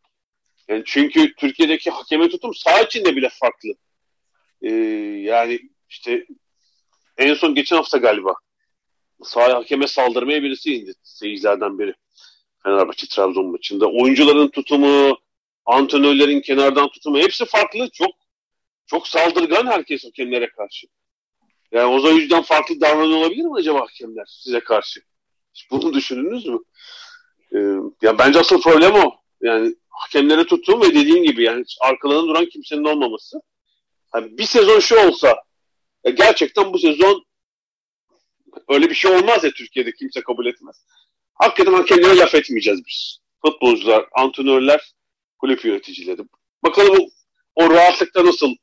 Yani 0.71 0.83
çünkü 0.85 1.35
Türkiye'deki 1.35 1.91
hakeme 1.91 2.29
tutum 2.29 2.53
sağ 2.55 2.81
içinde 2.81 3.15
bile 3.15 3.29
farklı. 3.29 3.69
Ee, 4.61 4.69
yani 5.21 5.59
işte 5.89 6.25
en 7.17 7.33
son 7.33 7.55
geçen 7.55 7.75
hafta 7.75 7.97
galiba 7.97 8.33
sağ 9.23 9.53
hakeme 9.53 9.87
saldırmaya 9.87 10.43
birisi 10.43 10.75
indi 10.75 10.93
seyircilerden 11.03 11.79
biri. 11.79 11.93
Fenerbahçe 12.63 13.07
Trabzon 13.07 13.45
maçında. 13.45 13.87
Oyuncuların 13.87 14.47
tutumu, 14.47 15.17
antrenörlerin 15.65 16.41
kenardan 16.41 16.89
tutumu 16.89 17.17
hepsi 17.17 17.45
farklı. 17.45 17.89
Çok 17.89 18.11
çok 18.85 19.07
saldırgan 19.07 19.65
herkes 19.65 20.05
hakemlere 20.05 20.49
karşı. 20.49 20.87
Yani 21.71 21.85
o 21.85 22.09
yüzden 22.09 22.41
farklı 22.41 22.81
davranıyor 22.81 23.17
olabilir 23.17 23.43
mi 23.43 23.55
acaba 23.55 23.81
hakemler 23.81 24.25
size 24.27 24.59
karşı? 24.59 25.01
Hiç 25.53 25.71
bunu 25.71 25.93
düşündünüz 25.93 26.45
mü? 26.45 26.59
Ee, 27.53 27.57
ya 28.01 28.17
bence 28.17 28.39
asıl 28.39 28.61
problem 28.61 28.95
o. 28.95 29.20
Yani 29.41 29.75
hakemlere 29.89 30.45
tutum 30.45 30.81
ve 30.81 30.89
dediğim 30.89 31.23
gibi 31.23 31.43
yani 31.43 31.65
arkalarında 31.81 32.27
duran 32.27 32.45
kimsenin 32.45 32.83
olmaması. 32.83 33.41
Yani 34.15 34.37
bir 34.37 34.43
sezon 34.43 34.79
şu 34.79 35.07
olsa 35.07 35.43
ya 36.03 36.11
gerçekten 36.11 36.73
bu 36.73 36.79
sezon 36.79 37.25
öyle 38.69 38.89
bir 38.89 38.95
şey 38.95 39.11
olmaz 39.11 39.43
ya 39.43 39.51
Türkiye'de 39.51 39.91
kimse 39.91 40.21
kabul 40.21 40.45
etmez. 40.45 40.85
Hakikaten 41.33 41.73
hakemlere 41.73 42.17
laf 42.17 42.35
etmeyeceğiz 42.35 42.81
biz. 42.87 43.17
Futbolcular, 43.45 44.05
antrenörler, 44.17 44.93
kulüp 45.39 45.65
yöneticileri. 45.65 46.21
Bakalım 46.63 46.97
o, 46.99 47.09
o 47.63 47.69
rahatlıkta 47.69 48.25
nasıl 48.25 48.55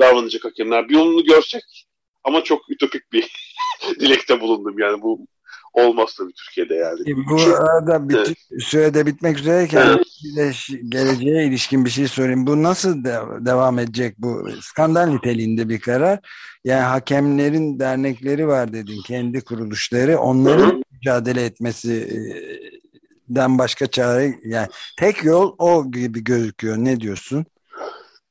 davranacak 0.00 0.44
hakemler. 0.44 0.88
Bir 0.88 0.94
yolunu 0.94 1.24
görsek 1.24 1.86
ama 2.24 2.44
çok 2.44 2.70
ütopik 2.70 3.12
bir 3.12 3.32
dilekte 4.00 4.40
bulundum 4.40 4.78
yani 4.78 5.02
bu 5.02 5.26
olmaz 5.72 6.14
tabii 6.18 6.32
Türkiye'de 6.32 6.74
yani. 6.74 6.98
Bu 7.30 7.40
arada 7.40 8.08
bitti, 8.08 8.34
evet. 8.50 8.62
sürede 8.62 9.06
bitmek 9.06 9.38
üzereyken 9.38 9.86
evet. 9.86 10.06
de 10.36 10.52
geleceğe 10.88 11.46
ilişkin 11.46 11.84
bir 11.84 11.90
şey 11.90 12.08
sorayım. 12.08 12.46
Bu 12.46 12.62
nasıl 12.62 13.04
de, 13.04 13.18
devam 13.40 13.78
edecek 13.78 14.14
bu 14.18 14.48
skandal 14.60 15.06
niteliğinde 15.06 15.68
bir 15.68 15.80
karar? 15.80 16.20
Yani 16.64 16.82
hakemlerin 16.82 17.80
dernekleri 17.80 18.48
var 18.48 18.72
dedin, 18.72 19.02
kendi 19.06 19.40
kuruluşları. 19.40 20.18
Onların 20.18 20.70
Hı-hı. 20.70 20.82
mücadele 20.92 21.44
etmesinden 21.44 23.58
başka 23.58 23.86
çare 23.86 24.34
yani 24.44 24.68
tek 24.98 25.24
yol 25.24 25.54
o 25.58 25.90
gibi 25.90 26.24
gözüküyor. 26.24 26.76
Ne 26.76 27.00
diyorsun? 27.00 27.46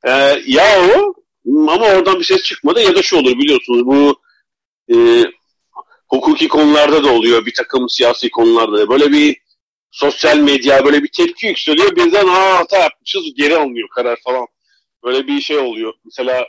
Ee, 0.04 0.10
ya 0.46 0.64
o 0.96 1.14
ama 1.46 1.86
oradan 1.86 2.18
bir 2.18 2.24
ses 2.24 2.42
çıkmadı 2.42 2.80
ya 2.80 2.94
da 2.94 3.02
şu 3.02 3.16
olur 3.16 3.38
biliyorsunuz 3.38 3.86
bu 3.86 4.20
e, 4.94 5.24
hukuki 6.08 6.48
konularda 6.48 7.04
da 7.04 7.12
oluyor 7.12 7.46
bir 7.46 7.54
takım 7.54 7.88
siyasi 7.88 8.30
konularda. 8.30 8.78
Da 8.78 8.88
böyle 8.88 9.12
bir 9.12 9.36
sosyal 9.90 10.38
medya 10.38 10.84
böyle 10.84 11.02
bir 11.02 11.08
tepki 11.08 11.46
yükseliyor 11.46 11.96
birden 11.96 12.26
aa 12.26 12.58
hata 12.58 12.78
yapmışız 12.78 13.34
geri 13.36 13.56
alınıyor 13.56 13.88
karar 13.88 14.18
falan. 14.24 14.46
Böyle 15.04 15.26
bir 15.26 15.40
şey 15.40 15.58
oluyor. 15.58 15.94
Mesela 16.04 16.46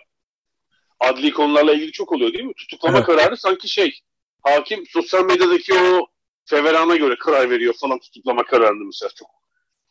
adli 0.99 1.33
konularla 1.33 1.73
ilgili 1.73 1.91
çok 1.91 2.11
oluyor 2.11 2.33
değil 2.33 2.43
mi? 2.43 2.53
Tutuklama 2.53 2.97
evet. 2.97 3.07
kararı 3.07 3.37
sanki 3.37 3.69
şey 3.69 3.99
hakim 4.43 4.83
sosyal 4.87 5.25
medyadaki 5.25 5.73
o 5.73 6.07
feverana 6.45 6.95
göre 6.95 7.15
karar 7.15 7.49
veriyor 7.49 7.73
falan 7.81 7.99
tutuklama 7.99 8.43
kararını 8.43 8.85
mesela. 8.85 9.09
Çok 9.15 9.29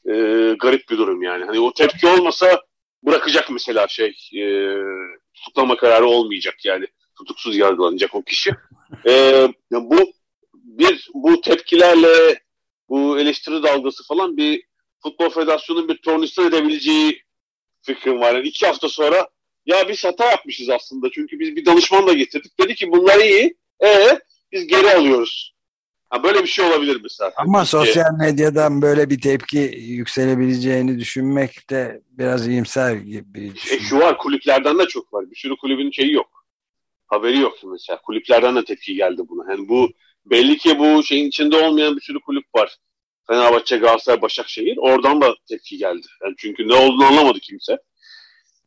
e, 0.07 0.13
garip 0.59 0.89
bir 0.91 0.99
durum 0.99 1.23
yani. 1.23 1.45
Hani 1.45 1.61
o 1.61 1.73
tepki 1.73 2.07
olmasa 2.07 2.63
bırakacak 3.03 3.51
mesela 3.51 3.89
şey 3.89 4.17
e, 4.35 4.43
tutuklama 5.35 5.77
kararı 5.77 6.07
olmayacak 6.07 6.55
yani 6.65 6.87
tutuksuz 7.19 7.57
yargılanacak 7.57 8.15
o 8.15 8.23
kişi. 8.23 8.51
E, 9.07 9.49
bu 9.73 10.13
bir 10.55 11.11
bu 11.15 11.41
tepkilerle 11.41 12.41
bu 12.89 13.19
eleştiri 13.19 13.63
dalgası 13.63 14.07
falan 14.07 14.37
bir 14.37 14.63
futbol 15.03 15.31
federasyonunun 15.31 15.89
bir 15.89 15.97
tornistan 15.97 16.49
edebileceği 16.49 17.23
fikrim 17.83 18.21
var. 18.21 18.35
Yani 18.35 18.49
iki 18.49 18.67
hafta 18.67 18.89
sonra 18.89 19.29
ya 19.67 19.89
biz 19.89 20.05
hata 20.05 20.31
yapmışız 20.31 20.71
aslında 20.71 21.11
çünkü 21.13 21.41
biz 21.41 21.57
bir 21.57 21.67
danışman 21.67 22.07
da 22.07 22.13
getirdik. 22.13 22.61
Dedi 22.61 22.75
ki 22.75 22.93
bunlar 22.93 23.19
iyi. 23.19 23.57
E 23.85 24.19
biz 24.53 24.67
geri 24.67 24.95
alıyoruz. 24.95 25.55
Ha, 26.11 26.23
böyle 26.23 26.43
bir 26.43 26.49
şey 26.49 26.65
olabilir 26.65 27.01
mesela. 27.03 27.33
Ama 27.37 27.65
sosyal 27.65 28.15
medyadan 28.19 28.83
böyle 28.83 29.11
bir 29.11 29.21
tepki 29.21 29.59
yükselebileceğini 29.79 30.99
düşünmek 30.99 31.71
de 31.71 32.03
biraz 32.11 32.49
iyimser 32.49 32.95
gibi. 32.95 33.53
E, 33.73 33.79
şu 33.79 33.99
var 33.99 34.19
kulüplerden 34.19 34.79
de 34.79 34.87
çok 34.87 35.13
var. 35.13 35.31
Bir 35.31 35.37
sürü 35.37 35.57
kulübün 35.57 35.91
şeyi 35.91 36.13
yok. 36.13 36.38
Haberi 37.09 37.39
yok 37.39 37.59
mesela. 37.65 38.01
Kulüplerden 38.03 38.57
de 38.57 38.65
tepki 38.65 38.95
geldi 38.95 39.23
buna. 39.29 39.53
Yani 39.53 39.69
bu 39.69 39.91
belli 40.27 40.59
ki 40.59 40.79
bu 40.79 41.03
şeyin 41.03 41.29
içinde 41.29 41.57
olmayan 41.57 41.97
bir 41.97 42.01
sürü 42.01 42.21
kulüp 42.21 42.45
var. 42.55 42.77
Fenerbahçe, 43.27 43.77
Galatasaray, 43.77 44.23
Başakşehir. 44.23 44.77
Oradan 44.77 45.21
da 45.21 45.35
tepki 45.49 45.79
geldi. 45.79 46.07
Yani 46.25 46.35
çünkü 46.39 46.69
ne 46.69 46.75
olduğunu 46.75 47.05
anlamadı 47.05 47.41
kimse. 47.41 47.79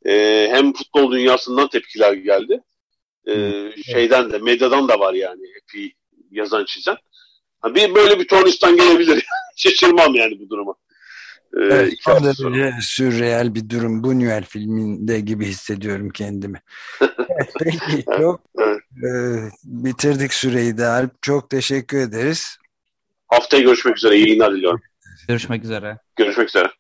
Ee, 0.05 0.47
hem 0.51 0.73
futbol 0.73 1.11
dünyasından 1.11 1.67
tepkiler 1.67 2.13
geldi. 2.13 2.63
Ee, 3.27 3.71
şeyden 3.85 4.31
de 4.31 4.37
medyadan 4.37 4.87
da 4.87 4.99
var 4.99 5.13
yani 5.13 5.41
epey 5.63 5.93
yazan 6.31 6.65
çizen. 6.65 6.97
Bir 7.65 7.95
böyle 7.95 8.19
bir 8.19 8.27
tornistan 8.27 8.77
gelebilir. 8.77 9.25
Şaşırmam 9.55 10.15
yani 10.15 10.39
bu 10.39 10.49
duruma. 10.49 10.75
Ee, 11.57 11.63
evet, 11.63 11.93
son 11.99 12.23
derece 12.23 12.71
sürreel 12.81 13.55
bir 13.55 13.69
durum. 13.69 14.03
Buñuel 14.03 14.43
filminde 14.43 15.19
gibi 15.19 15.45
hissediyorum 15.45 16.09
kendimi. 16.09 16.61
evet, 17.01 17.53
peki 17.59 18.05
çok 18.17 18.41
e, 18.97 19.09
bitirdik 19.63 20.33
süreyi 20.33 20.77
de 20.77 20.85
Alp. 20.85 21.21
Çok 21.21 21.49
teşekkür 21.49 21.97
ederiz. 21.97 22.57
Haftaya 23.27 23.63
görüşmek 23.63 23.97
üzere. 23.97 24.15
İyi 24.15 24.27
yayınlar 24.27 24.53
diliyorum. 24.55 24.81
Görüşmek 25.27 25.63
üzere. 25.63 25.97
Görüşmek 26.15 26.49
üzere. 26.49 26.71